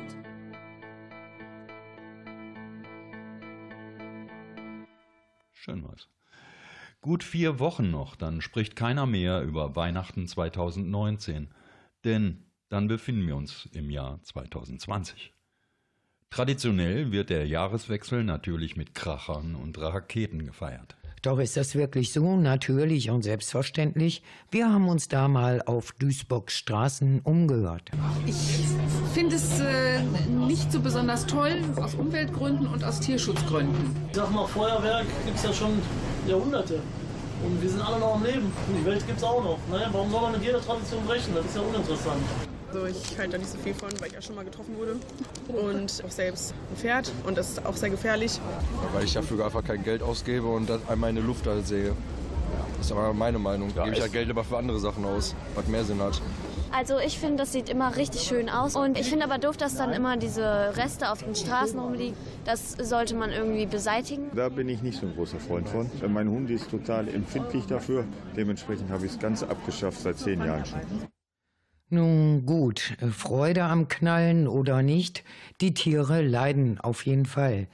Schön 5.52 5.84
was. 5.84 6.08
Gut 7.02 7.22
vier 7.22 7.58
Wochen 7.58 7.90
noch, 7.90 8.16
dann 8.16 8.40
spricht 8.40 8.76
keiner 8.76 9.04
mehr 9.04 9.42
über 9.42 9.76
Weihnachten 9.76 10.26
2019. 10.26 11.48
Denn 12.04 12.46
dann 12.70 12.88
befinden 12.88 13.26
wir 13.26 13.36
uns 13.36 13.68
im 13.72 13.90
Jahr 13.90 14.22
2020. 14.22 15.34
Traditionell 16.32 17.10
wird 17.10 17.28
der 17.28 17.44
Jahreswechsel 17.44 18.22
natürlich 18.22 18.76
mit 18.76 18.94
Krachern 18.94 19.56
und 19.56 19.76
Raketen 19.80 20.46
gefeiert. 20.46 20.94
Doch 21.22 21.40
ist 21.40 21.56
das 21.56 21.74
wirklich 21.74 22.12
so 22.12 22.36
natürlich 22.36 23.10
und 23.10 23.22
selbstverständlich? 23.22 24.22
Wir 24.48 24.72
haben 24.72 24.88
uns 24.88 25.08
da 25.08 25.26
mal 25.26 25.60
auf 25.60 25.90
Duisburgs 25.98 26.56
Straßen 26.56 27.20
umgehört. 27.24 27.90
Ich 28.26 28.36
finde 29.12 29.34
es 29.34 29.58
äh, 29.58 30.02
nicht 30.46 30.70
so 30.70 30.78
besonders 30.78 31.26
toll, 31.26 31.62
aus 31.74 31.94
Umweltgründen 31.94 32.68
und 32.68 32.84
aus 32.84 33.00
Tierschutzgründen. 33.00 33.96
Ich 34.10 34.16
sag 34.16 34.30
mal, 34.30 34.46
Feuerwerk 34.46 35.06
gibt 35.26 35.36
es 35.36 35.42
ja 35.42 35.52
schon 35.52 35.72
Jahrhunderte. 36.28 36.80
Und 37.44 37.60
wir 37.60 37.68
sind 37.68 37.80
alle 37.80 37.98
noch 37.98 38.14
am 38.14 38.24
Leben. 38.24 38.46
Und 38.68 38.78
die 38.80 38.86
Welt 38.86 39.04
gibt 39.04 39.18
es 39.18 39.24
auch 39.24 39.42
noch. 39.42 39.58
Naja, 39.68 39.88
warum 39.90 40.08
soll 40.12 40.22
man 40.22 40.32
mit 40.32 40.44
jeder 40.44 40.60
Tradition 40.60 41.04
brechen? 41.06 41.34
Das 41.34 41.44
ist 41.44 41.56
ja 41.56 41.62
uninteressant. 41.62 42.22
Also 42.72 42.86
ich 42.86 43.18
halte 43.18 43.32
da 43.32 43.38
nicht 43.38 43.50
so 43.50 43.58
viel 43.58 43.74
von, 43.74 43.88
weil 43.98 44.10
ich 44.10 44.18
auch 44.18 44.22
schon 44.22 44.36
mal 44.36 44.44
getroffen 44.44 44.76
wurde. 44.76 44.96
Und 45.48 46.04
auch 46.06 46.10
selbst 46.10 46.54
ein 46.70 46.76
Pferd 46.76 47.10
und 47.26 47.36
das 47.36 47.50
ist 47.50 47.66
auch 47.66 47.74
sehr 47.74 47.90
gefährlich. 47.90 48.38
Weil 48.92 49.04
ich 49.04 49.12
dafür 49.12 49.44
einfach 49.44 49.64
kein 49.64 49.82
Geld 49.82 50.02
ausgebe 50.02 50.46
und 50.46 50.70
das 50.70 50.80
einmal 50.88 51.10
in 51.10 51.16
der 51.16 51.24
Luft 51.24 51.46
halt 51.46 51.66
sehe. 51.66 51.96
Das 52.76 52.86
ist 52.86 52.92
aber 52.92 53.12
meine 53.12 53.40
Meinung. 53.40 53.72
Da 53.74 53.84
gebe 53.84 53.96
ich 53.96 54.02
ja 54.02 54.08
Geld 54.08 54.30
aber 54.30 54.44
für 54.44 54.56
andere 54.56 54.78
Sachen 54.78 55.04
aus, 55.04 55.34
was 55.56 55.66
mehr 55.66 55.84
Sinn 55.84 56.00
hat. 56.00 56.22
Also 56.72 56.98
ich 56.98 57.18
finde, 57.18 57.38
das 57.38 57.52
sieht 57.52 57.68
immer 57.68 57.96
richtig 57.96 58.22
schön 58.22 58.48
aus. 58.48 58.76
Und 58.76 58.96
ich 58.96 59.10
finde 59.10 59.24
aber 59.24 59.38
doof, 59.38 59.56
dass 59.56 59.74
dann 59.74 59.92
immer 59.92 60.16
diese 60.16 60.76
Reste 60.76 61.10
auf 61.10 61.24
den 61.24 61.34
Straßen 61.34 61.78
rumliegen. 61.78 62.16
Das 62.44 62.72
sollte 62.72 63.16
man 63.16 63.32
irgendwie 63.32 63.66
beseitigen. 63.66 64.30
Da 64.36 64.48
bin 64.48 64.68
ich 64.68 64.80
nicht 64.80 65.00
so 65.00 65.06
ein 65.06 65.14
großer 65.16 65.40
Freund 65.40 65.68
von. 65.68 65.90
Mein 66.08 66.30
Hund 66.30 66.48
ist 66.50 66.70
total 66.70 67.08
empfindlich 67.08 67.66
dafür. 67.66 68.04
Dementsprechend 68.36 68.90
habe 68.90 69.06
ich 69.06 69.12
es 69.12 69.18
ganz 69.18 69.42
abgeschafft 69.42 70.00
seit 70.00 70.18
zehn 70.18 70.38
Jahren 70.44 70.64
schon. 70.64 70.80
Nun 71.92 72.46
gut, 72.46 72.96
Freude 73.10 73.64
am 73.64 73.88
Knallen 73.88 74.46
oder 74.46 74.80
nicht, 74.80 75.24
die 75.60 75.74
Tiere 75.74 76.22
leiden 76.22 76.78
auf 76.78 77.04
jeden 77.04 77.26
Fall. 77.26 77.66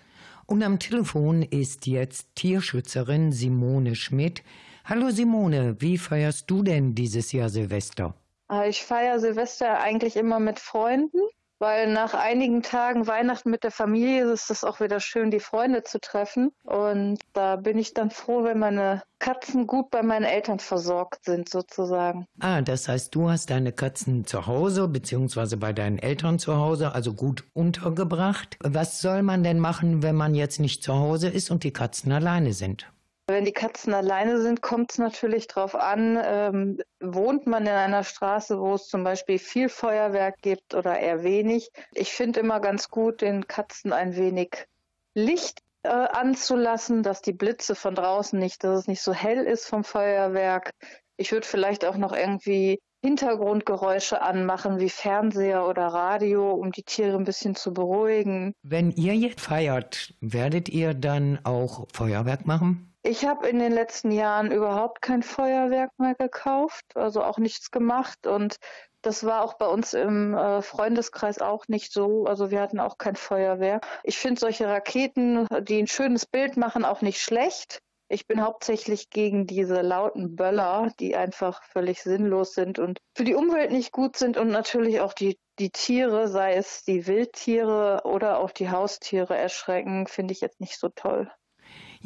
Und 0.46 0.62
am 0.62 0.78
Telefon 0.78 1.42
ist 1.42 1.86
jetzt 1.86 2.34
Tierschützerin 2.34 3.30
Simone 3.30 3.94
Schmidt. 3.94 4.42
Hallo 4.86 5.10
Simone, 5.10 5.76
wie 5.80 5.98
feierst 5.98 6.50
du 6.50 6.62
denn 6.62 6.94
dieses 6.94 7.32
Jahr 7.32 7.50
Silvester? 7.50 8.14
Äh, 8.50 8.70
ich 8.70 8.82
feiere 8.82 9.20
Silvester 9.20 9.80
eigentlich 9.80 10.16
immer 10.16 10.40
mit 10.40 10.60
Freunden, 10.60 11.18
weil 11.58 11.92
nach 11.92 12.14
einigen 12.14 12.62
Tagen 12.62 13.06
Weihnachten 13.06 13.50
mit 13.50 13.64
der 13.64 13.70
Familie 13.70 14.30
ist 14.30 14.50
es 14.50 14.64
auch 14.64 14.80
wieder 14.80 15.00
schön, 15.00 15.30
die 15.30 15.40
Freunde 15.40 15.82
zu 15.82 16.00
treffen. 16.00 16.52
Und 16.64 17.18
da 17.32 17.56
bin 17.56 17.78
ich 17.78 17.94
dann 17.94 18.10
froh, 18.10 18.44
wenn 18.44 18.58
meine 18.58 19.02
Katzen 19.18 19.66
gut 19.66 19.90
bei 19.90 20.02
meinen 20.02 20.24
Eltern 20.24 20.58
versorgt 20.58 21.24
sind, 21.24 21.48
sozusagen. 21.48 22.26
Ah, 22.40 22.60
das 22.60 22.88
heißt, 22.88 23.14
du 23.14 23.30
hast 23.30 23.50
deine 23.50 23.72
Katzen 23.72 24.26
zu 24.26 24.46
Hause, 24.46 24.88
beziehungsweise 24.88 25.56
bei 25.56 25.72
deinen 25.72 25.98
Eltern 25.98 26.38
zu 26.38 26.56
Hause, 26.56 26.94
also 26.94 27.14
gut 27.14 27.44
untergebracht. 27.54 28.58
Was 28.62 29.00
soll 29.00 29.22
man 29.22 29.42
denn 29.42 29.58
machen, 29.58 30.02
wenn 30.02 30.16
man 30.16 30.34
jetzt 30.34 30.60
nicht 30.60 30.82
zu 30.82 30.94
Hause 30.94 31.28
ist 31.28 31.50
und 31.50 31.64
die 31.64 31.72
Katzen 31.72 32.12
alleine 32.12 32.52
sind? 32.52 32.86
Wenn 33.28 33.44
die 33.44 33.52
Katzen 33.52 33.92
alleine 33.92 34.40
sind, 34.40 34.62
kommt 34.62 34.92
es 34.92 34.98
natürlich 34.98 35.48
darauf 35.48 35.74
an, 35.74 36.16
ähm, 36.22 36.78
wohnt 37.00 37.48
man 37.48 37.64
in 37.64 37.72
einer 37.72 38.04
Straße, 38.04 38.60
wo 38.60 38.74
es 38.74 38.86
zum 38.86 39.02
Beispiel 39.02 39.40
viel 39.40 39.68
Feuerwerk 39.68 40.36
gibt 40.42 40.74
oder 40.74 40.96
eher 40.96 41.24
wenig. 41.24 41.70
Ich 41.92 42.12
finde 42.12 42.38
immer 42.38 42.60
ganz 42.60 42.88
gut, 42.88 43.22
den 43.22 43.48
Katzen 43.48 43.92
ein 43.92 44.14
wenig 44.14 44.68
Licht 45.14 45.60
äh, 45.82 45.88
anzulassen, 45.88 47.02
dass 47.02 47.20
die 47.20 47.32
Blitze 47.32 47.74
von 47.74 47.96
draußen 47.96 48.38
nicht, 48.38 48.62
dass 48.62 48.80
es 48.80 48.86
nicht 48.86 49.02
so 49.02 49.12
hell 49.12 49.44
ist 49.44 49.66
vom 49.66 49.82
Feuerwerk. 49.82 50.70
Ich 51.16 51.32
würde 51.32 51.48
vielleicht 51.48 51.84
auch 51.84 51.96
noch 51.96 52.12
irgendwie 52.14 52.78
Hintergrundgeräusche 53.02 54.22
anmachen, 54.22 54.78
wie 54.78 54.88
Fernseher 54.88 55.66
oder 55.66 55.86
Radio, 55.86 56.52
um 56.52 56.70
die 56.70 56.82
Tiere 56.82 57.16
ein 57.16 57.24
bisschen 57.24 57.54
zu 57.56 57.74
beruhigen. 57.74 58.52
Wenn 58.62 58.90
ihr 58.92 59.14
jetzt 59.14 59.40
feiert, 59.40 60.14
werdet 60.20 60.68
ihr 60.68 60.94
dann 60.94 61.40
auch 61.44 61.86
Feuerwerk 61.92 62.46
machen? 62.46 62.95
Ich 63.06 63.24
habe 63.24 63.48
in 63.48 63.60
den 63.60 63.70
letzten 63.70 64.10
Jahren 64.10 64.50
überhaupt 64.50 65.00
kein 65.00 65.22
Feuerwerk 65.22 65.92
mehr 65.96 66.16
gekauft, 66.16 66.84
also 66.96 67.22
auch 67.22 67.38
nichts 67.38 67.70
gemacht 67.70 68.26
und 68.26 68.56
das 69.00 69.22
war 69.22 69.44
auch 69.44 69.54
bei 69.54 69.68
uns 69.68 69.94
im 69.94 70.34
äh, 70.34 70.60
Freundeskreis 70.60 71.38
auch 71.38 71.68
nicht 71.68 71.92
so. 71.92 72.24
Also 72.24 72.50
wir 72.50 72.60
hatten 72.60 72.80
auch 72.80 72.98
kein 72.98 73.14
Feuerwerk. 73.14 73.86
Ich 74.02 74.18
finde 74.18 74.40
solche 74.40 74.66
Raketen, 74.66 75.46
die 75.60 75.78
ein 75.78 75.86
schönes 75.86 76.26
Bild 76.26 76.56
machen, 76.56 76.84
auch 76.84 77.00
nicht 77.00 77.20
schlecht. 77.20 77.78
Ich 78.08 78.26
bin 78.26 78.42
hauptsächlich 78.42 79.08
gegen 79.08 79.46
diese 79.46 79.82
lauten 79.82 80.34
Böller, 80.34 80.92
die 80.98 81.14
einfach 81.14 81.62
völlig 81.62 82.02
sinnlos 82.02 82.54
sind 82.54 82.80
und 82.80 82.98
für 83.16 83.22
die 83.22 83.36
Umwelt 83.36 83.70
nicht 83.70 83.92
gut 83.92 84.16
sind 84.16 84.36
und 84.36 84.48
natürlich 84.48 85.00
auch 85.00 85.12
die, 85.12 85.38
die 85.60 85.70
Tiere, 85.70 86.26
sei 86.26 86.54
es 86.54 86.82
die 86.82 87.06
Wildtiere 87.06 88.02
oder 88.04 88.40
auch 88.40 88.50
die 88.50 88.68
Haustiere 88.68 89.36
erschrecken, 89.36 90.08
finde 90.08 90.32
ich 90.32 90.40
jetzt 90.40 90.58
nicht 90.58 90.76
so 90.76 90.88
toll. 90.88 91.30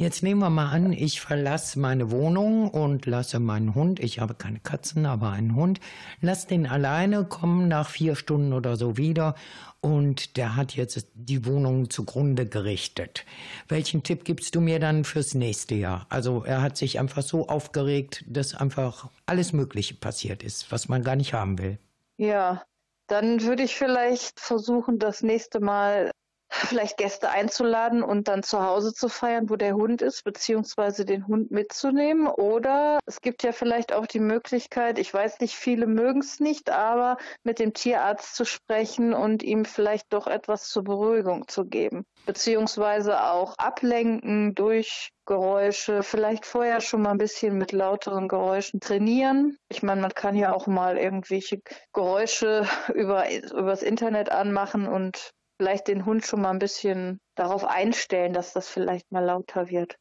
Jetzt 0.01 0.22
nehmen 0.22 0.40
wir 0.40 0.48
mal 0.48 0.70
an, 0.70 0.94
ich 0.94 1.20
verlasse 1.20 1.78
meine 1.78 2.11
Wohnung 2.11 2.70
und 2.70 3.05
lasse 3.05 3.38
meinen 3.38 3.74
Hund, 3.74 4.01
ich 4.01 4.18
habe 4.18 4.32
keine 4.32 4.59
Katzen, 4.59 5.05
aber 5.05 5.28
einen 5.28 5.55
Hund, 5.55 5.78
lass 6.22 6.46
den 6.46 6.66
alleine, 6.66 7.26
kommen 7.26 7.68
nach 7.68 7.90
vier 7.90 8.16
Stunden 8.16 8.55
oder 8.55 8.76
so 8.76 8.96
wieder 8.96 9.34
und 9.82 10.38
der 10.38 10.57
hat 10.57 10.74
jetzt 10.74 11.07
die 11.12 11.44
Wohnung 11.44 11.90
zugrunde 11.90 12.46
gerichtet. 12.46 13.26
Welchen 13.68 14.03
Tipp 14.03 14.24
gibst 14.24 14.55
du 14.55 14.62
mir 14.62 14.80
dann 14.80 15.05
fürs 15.05 15.34
nächste 15.34 15.74
Jahr? 15.74 16.07
Also 16.09 16.44
er 16.44 16.62
hat 16.62 16.78
sich 16.78 16.98
einfach 16.98 17.22
so 17.22 17.48
aufgeregt, 17.48 18.24
dass 18.26 18.55
einfach 18.55 19.11
alles 19.26 19.53
Mögliche 19.53 19.96
passiert 19.96 20.42
ist, 20.42 20.72
was 20.72 20.88
man 20.88 21.03
gar 21.03 21.16
nicht 21.16 21.34
haben 21.34 21.59
will. 21.59 21.78
Ja, 22.16 22.62
dann 23.07 23.42
würde 23.42 23.64
ich 23.64 23.74
vielleicht 23.74 24.40
versuchen, 24.40 24.98
das 24.98 25.22
nächste 25.22 25.61
Mal 25.61 26.11
vielleicht 26.51 26.96
Gäste 26.96 27.30
einzuladen 27.30 28.03
und 28.03 28.28
dann 28.28 28.42
zu 28.42 28.62
Hause 28.62 28.92
zu 28.92 29.09
feiern, 29.09 29.48
wo 29.48 29.57
der 29.57 29.74
Hund 29.74 30.03
ist, 30.03 30.24
beziehungsweise 30.24 31.05
den 31.05 31.26
Hund 31.26 31.51
mitzunehmen. 31.51 32.26
Oder 32.26 32.98
es 33.07 33.20
gibt 33.20 33.42
ja 33.42 33.53
vielleicht 33.53 33.92
auch 33.92 34.07
die 34.07 34.20
Möglichkeit, 34.20 34.98
ich 34.98 35.14
weiß 35.14 35.40
nicht, 35.40 35.55
viele 35.55 35.86
mögen 35.86 36.20
es 36.20 36.40
nicht, 36.40 36.70
aber 36.70 37.16
mit 37.44 37.59
dem 37.61 37.72
Tierarzt 37.72 38.34
zu 38.34 38.44
sprechen 38.44 39.14
und 39.14 39.42
ihm 39.42 39.64
vielleicht 39.64 40.12
doch 40.12 40.26
etwas 40.26 40.68
zur 40.68 40.84
Beruhigung 40.84 41.46
zu 41.46 41.64
geben. 41.64 42.05
Beziehungsweise 42.26 43.22
auch 43.22 43.57
ablenken 43.57 44.55
durch 44.55 45.11
Geräusche, 45.26 46.03
vielleicht 46.03 46.44
vorher 46.44 46.80
schon 46.80 47.03
mal 47.03 47.12
ein 47.12 47.18
bisschen 47.18 47.57
mit 47.57 47.70
lauteren 47.70 48.26
Geräuschen 48.26 48.80
trainieren. 48.80 49.57
Ich 49.68 49.82
meine, 49.84 50.01
man 50.01 50.11
kann 50.12 50.34
ja 50.34 50.53
auch 50.53 50.66
mal 50.66 50.98
irgendwelche 50.98 51.61
Geräusche 51.92 52.66
über 52.94 53.30
übers 53.30 53.82
Internet 53.84 54.32
anmachen 54.32 54.88
und 54.88 55.30
vielleicht 55.61 55.88
den 55.88 56.06
Hund 56.06 56.24
schon 56.24 56.40
mal 56.40 56.52
ein 56.52 56.58
bisschen 56.58 57.20
darauf 57.34 57.66
einstellen, 57.66 58.32
dass 58.32 58.54
das 58.54 58.66
vielleicht 58.66 59.12
mal 59.12 59.22
lauter 59.22 59.68
wird. 59.68 59.98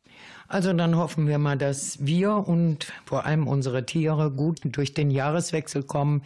Also 0.47 0.71
dann 0.71 0.95
hoffen 0.95 1.27
wir 1.27 1.37
mal, 1.37 1.57
dass 1.57 1.97
wir 1.99 2.47
und 2.47 2.93
vor 3.05 3.25
allem 3.25 3.45
unsere 3.45 3.85
Tiere 3.85 4.31
gut 4.31 4.61
durch 4.63 4.93
den 4.93 5.11
Jahreswechsel 5.11 5.83
kommen. 5.83 6.23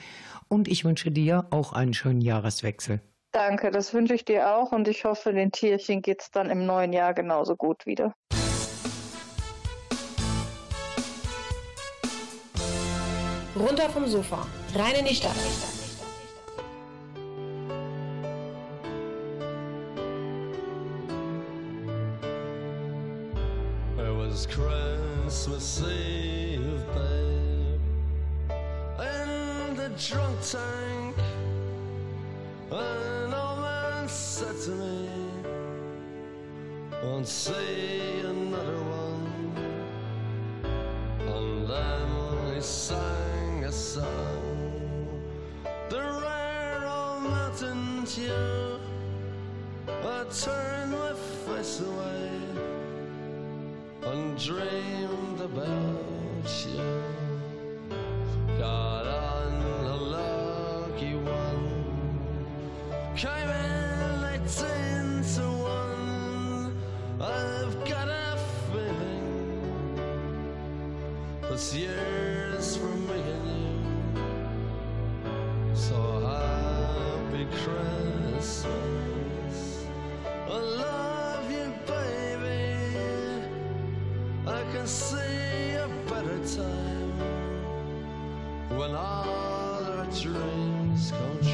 Und 0.49 0.67
ich 0.67 0.85
wünsche 0.85 1.09
dir 1.09 1.47
auch 1.49 1.73
einen 1.73 1.95
schönen 1.95 2.21
Jahreswechsel. 2.21 3.01
Danke, 3.31 3.71
das 3.71 3.91
wünsche 3.95 4.13
ich 4.13 4.23
dir 4.23 4.55
auch 4.55 4.71
und 4.71 4.87
ich 4.87 5.03
hoffe, 5.03 5.33
den 5.33 5.51
Tierchen 5.51 6.03
geht 6.03 6.21
es 6.21 6.29
dann 6.29 6.51
im 6.51 6.67
neuen 6.67 6.93
Jahr 6.93 7.15
genauso 7.15 7.55
gut 7.55 7.87
wieder. 7.87 8.13
Runter 13.55 13.89
vom 13.89 14.05
Sofa, 14.05 14.45
rein 14.75 14.93
in 14.99 15.05
die 15.05 15.15
Stadt. 15.15 15.82
Was 24.45 24.55
Christmas 24.55 25.81
Eve, 25.81 26.83
babe. 26.93 27.79
In 28.99 29.75
the 29.75 29.91
drunk 29.97 30.39
tank, 30.41 31.15
an 32.71 33.33
old 33.33 33.59
man 33.59 34.07
said 34.07 34.55
to 34.61 34.71
me, 34.71 35.09
Won't 37.03 37.27
see 37.27 38.19
another 38.21 38.81
one. 38.81 39.53
And 41.19 41.67
then 41.67 42.55
he 42.55 42.61
sang 42.61 43.63
a 43.65 43.71
song, 43.71 45.21
the 45.89 45.99
rare 45.99 46.85
old 46.87 47.23
mountain 47.23 48.05
tune. 48.05 48.79
I 49.87 50.25
turned 50.31 50.91
my 50.91 51.13
face 51.45 51.81
away 51.81 52.42
and 54.05 54.37
dreamed 54.37 55.41
about 55.41 56.65
you. 56.67 57.03
Got 58.57 59.07
on 59.07 59.53
a 59.85 59.95
lucky 59.95 61.15
one, 61.15 62.19
came 63.15 63.49
in 63.49 64.23
eighteen 64.33 65.23
to 65.35 65.45
one. 65.63 66.77
I've 67.21 67.75
got 67.89 68.07
a 68.09 68.37
feeling 68.71 69.95
this 71.41 71.73
year's 71.73 72.22
see 84.85 85.75
a 85.75 85.87
better 86.09 86.39
time 86.45 87.19
when 88.77 88.91
all 88.91 89.85
our 89.85 90.05
dreams 90.05 91.11
come 91.11 91.39
true. 91.41 91.52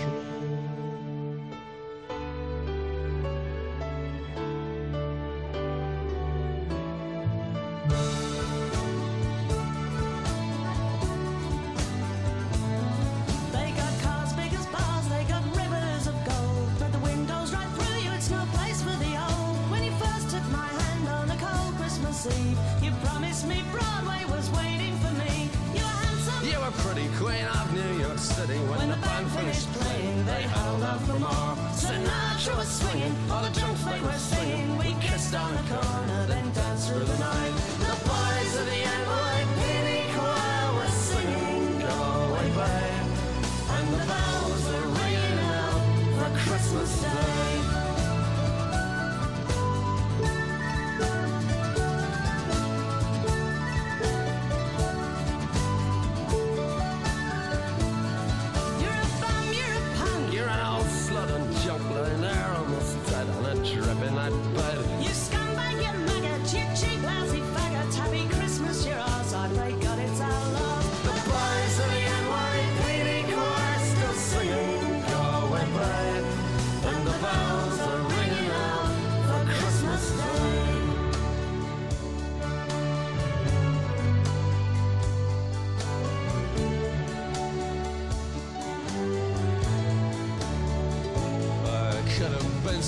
Was 32.55 32.67
swinging, 32.67 33.28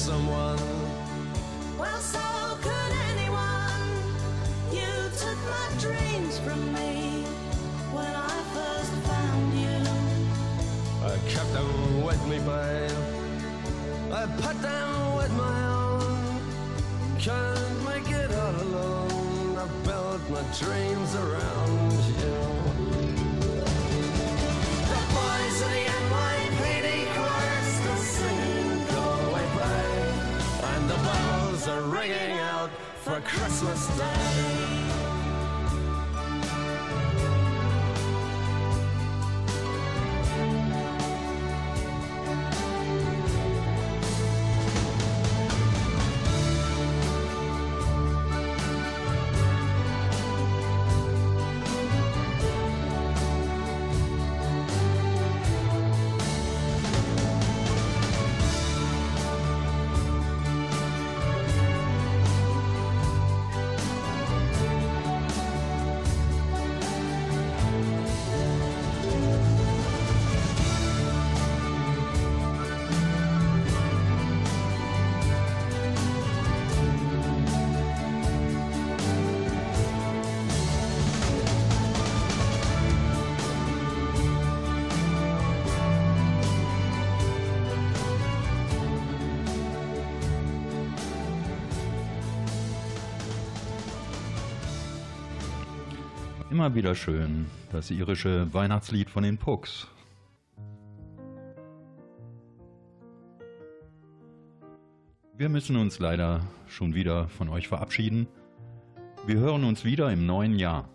someone. 0.02 0.71
Christmas 33.82 34.31
Immer 96.52 96.76
wieder 96.76 96.96
schön, 96.96 97.46
das 97.72 97.92
irische 97.92 98.54
Weihnachtslied 98.54 99.10
von 99.10 99.24
den 99.24 99.38
Pucks. 99.38 99.88
Wir 105.38 105.48
müssen 105.48 105.78
uns 105.78 106.00
leider 106.00 106.42
schon 106.68 106.94
wieder 106.94 107.30
von 107.30 107.48
euch 107.48 107.70
verabschieden. 107.70 108.28
Wir 109.26 109.38
hören 109.38 109.64
uns 109.64 109.86
wieder 109.86 110.12
im 110.12 110.26
neuen 110.26 110.60
Jahr, 110.60 110.90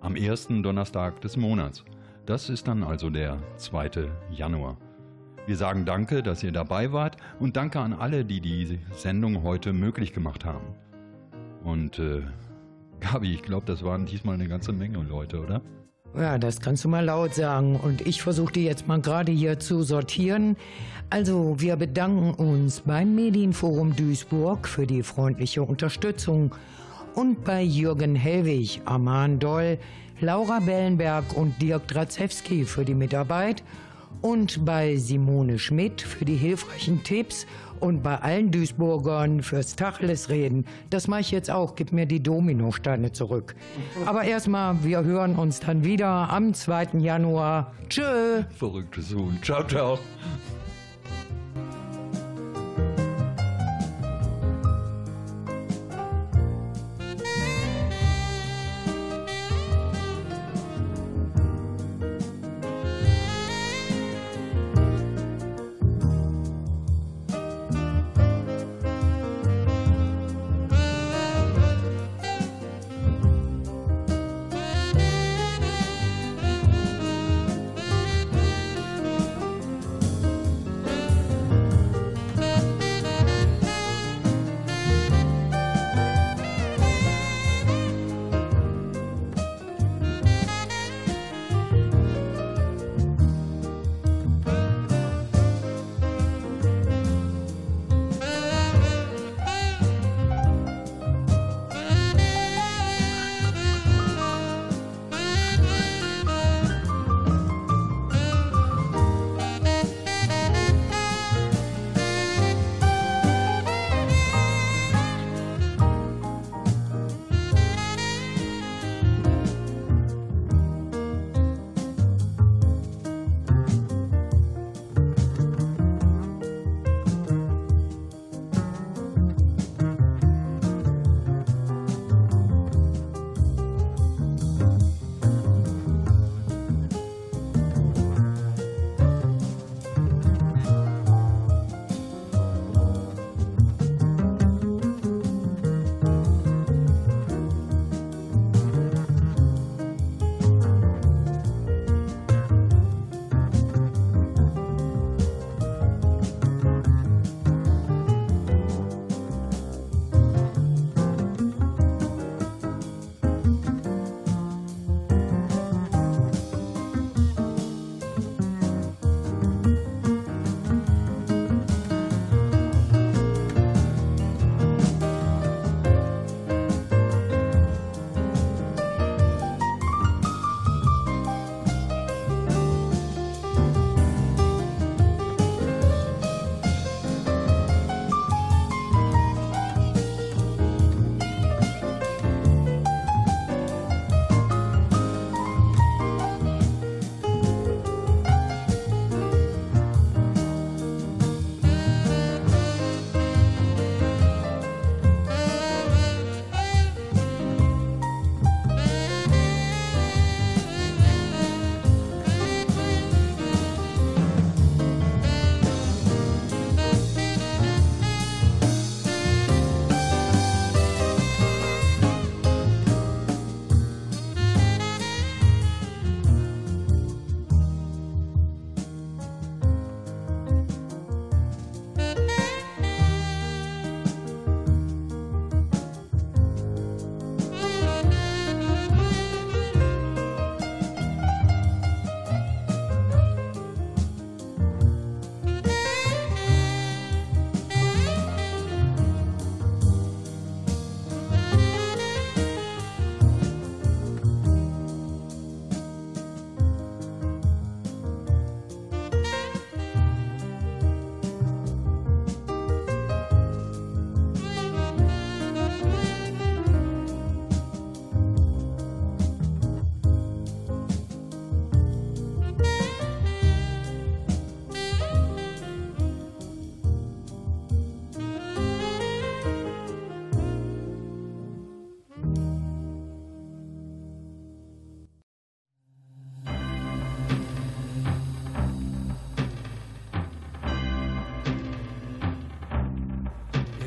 am 0.00 0.14
ersten 0.14 0.62
Donnerstag 0.62 1.20
des 1.20 1.36
Monats. 1.36 1.84
Das 2.24 2.48
ist 2.48 2.68
dann 2.68 2.84
also 2.84 3.10
der 3.10 3.42
2. 3.56 4.08
Januar. 4.30 4.76
Wir 5.46 5.56
sagen 5.56 5.84
danke, 5.84 6.22
dass 6.22 6.44
ihr 6.44 6.52
dabei 6.52 6.92
wart 6.92 7.16
und 7.40 7.56
danke 7.56 7.80
an 7.80 7.92
alle, 7.92 8.24
die 8.24 8.40
die 8.40 8.78
Sendung 8.92 9.42
heute 9.42 9.72
möglich 9.72 10.12
gemacht 10.12 10.44
haben. 10.44 10.76
Und 11.64 11.98
äh, 11.98 12.22
Gabi, 13.02 13.34
ich 13.34 13.42
glaube, 13.42 13.66
das 13.66 13.82
waren 13.82 14.06
diesmal 14.06 14.34
eine 14.34 14.48
ganze 14.48 14.72
Menge 14.72 14.98
Leute, 14.98 15.40
oder? 15.40 15.60
Ja, 16.16 16.38
das 16.38 16.60
kannst 16.60 16.84
du 16.84 16.88
mal 16.88 17.04
laut 17.04 17.34
sagen. 17.34 17.76
Und 17.76 18.06
ich 18.06 18.22
versuche 18.22 18.52
die 18.52 18.64
jetzt 18.64 18.86
mal 18.86 19.00
gerade 19.00 19.32
hier 19.32 19.58
zu 19.58 19.82
sortieren. 19.82 20.56
Also, 21.10 21.56
wir 21.58 21.76
bedanken 21.76 22.34
uns 22.34 22.80
beim 22.80 23.14
Medienforum 23.14 23.96
Duisburg 23.96 24.68
für 24.68 24.86
die 24.86 25.02
freundliche 25.02 25.62
Unterstützung 25.62 26.54
und 27.14 27.44
bei 27.44 27.62
Jürgen 27.62 28.14
Hellwig, 28.14 28.80
Aman 28.84 29.38
Doll, 29.38 29.78
Laura 30.20 30.60
Bellenberg 30.60 31.36
und 31.36 31.60
Dirk 31.60 31.88
Dratzewski 31.88 32.64
für 32.64 32.84
die 32.84 32.94
Mitarbeit 32.94 33.62
und 34.20 34.64
bei 34.64 34.96
Simone 34.96 35.58
Schmidt 35.58 36.00
für 36.00 36.24
die 36.24 36.36
hilfreichen 36.36 37.02
Tipps 37.02 37.46
und 37.82 38.02
bei 38.02 38.16
allen 38.16 38.50
Duisburgern 38.50 39.42
fürs 39.42 39.74
Tacheles 39.74 40.28
reden. 40.28 40.64
Das 40.90 41.08
mache 41.08 41.20
ich 41.20 41.30
jetzt 41.32 41.50
auch, 41.50 41.74
gib 41.74 41.92
mir 41.92 42.06
die 42.06 42.22
Dominosteine 42.22 43.12
zurück. 43.12 43.56
Aber 44.06 44.22
erstmal, 44.22 44.84
wir 44.84 45.02
hören 45.02 45.34
uns 45.34 45.60
dann 45.60 45.84
wieder 45.84 46.30
am 46.30 46.54
2. 46.54 46.98
Januar. 46.98 47.72
Tschö. 47.88 48.44
Verrücktes 48.56 49.12
Huhn. 49.14 49.38
Ciao, 49.42 49.66
ciao. 49.66 49.98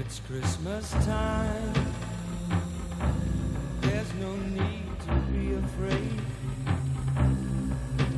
It's 0.06 0.20
Christmas 0.20 0.92
time. 0.92 1.74
There's 3.82 4.14
no 4.22 4.36
need 4.36 4.86
to 5.08 5.16
be 5.32 5.54
afraid. 5.56 6.22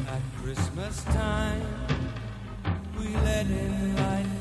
At 0.09 0.21
Christmas 0.43 1.03
time, 1.05 1.65
we 2.99 3.15
let 3.15 3.45
in 3.47 3.95
light. 3.95 4.36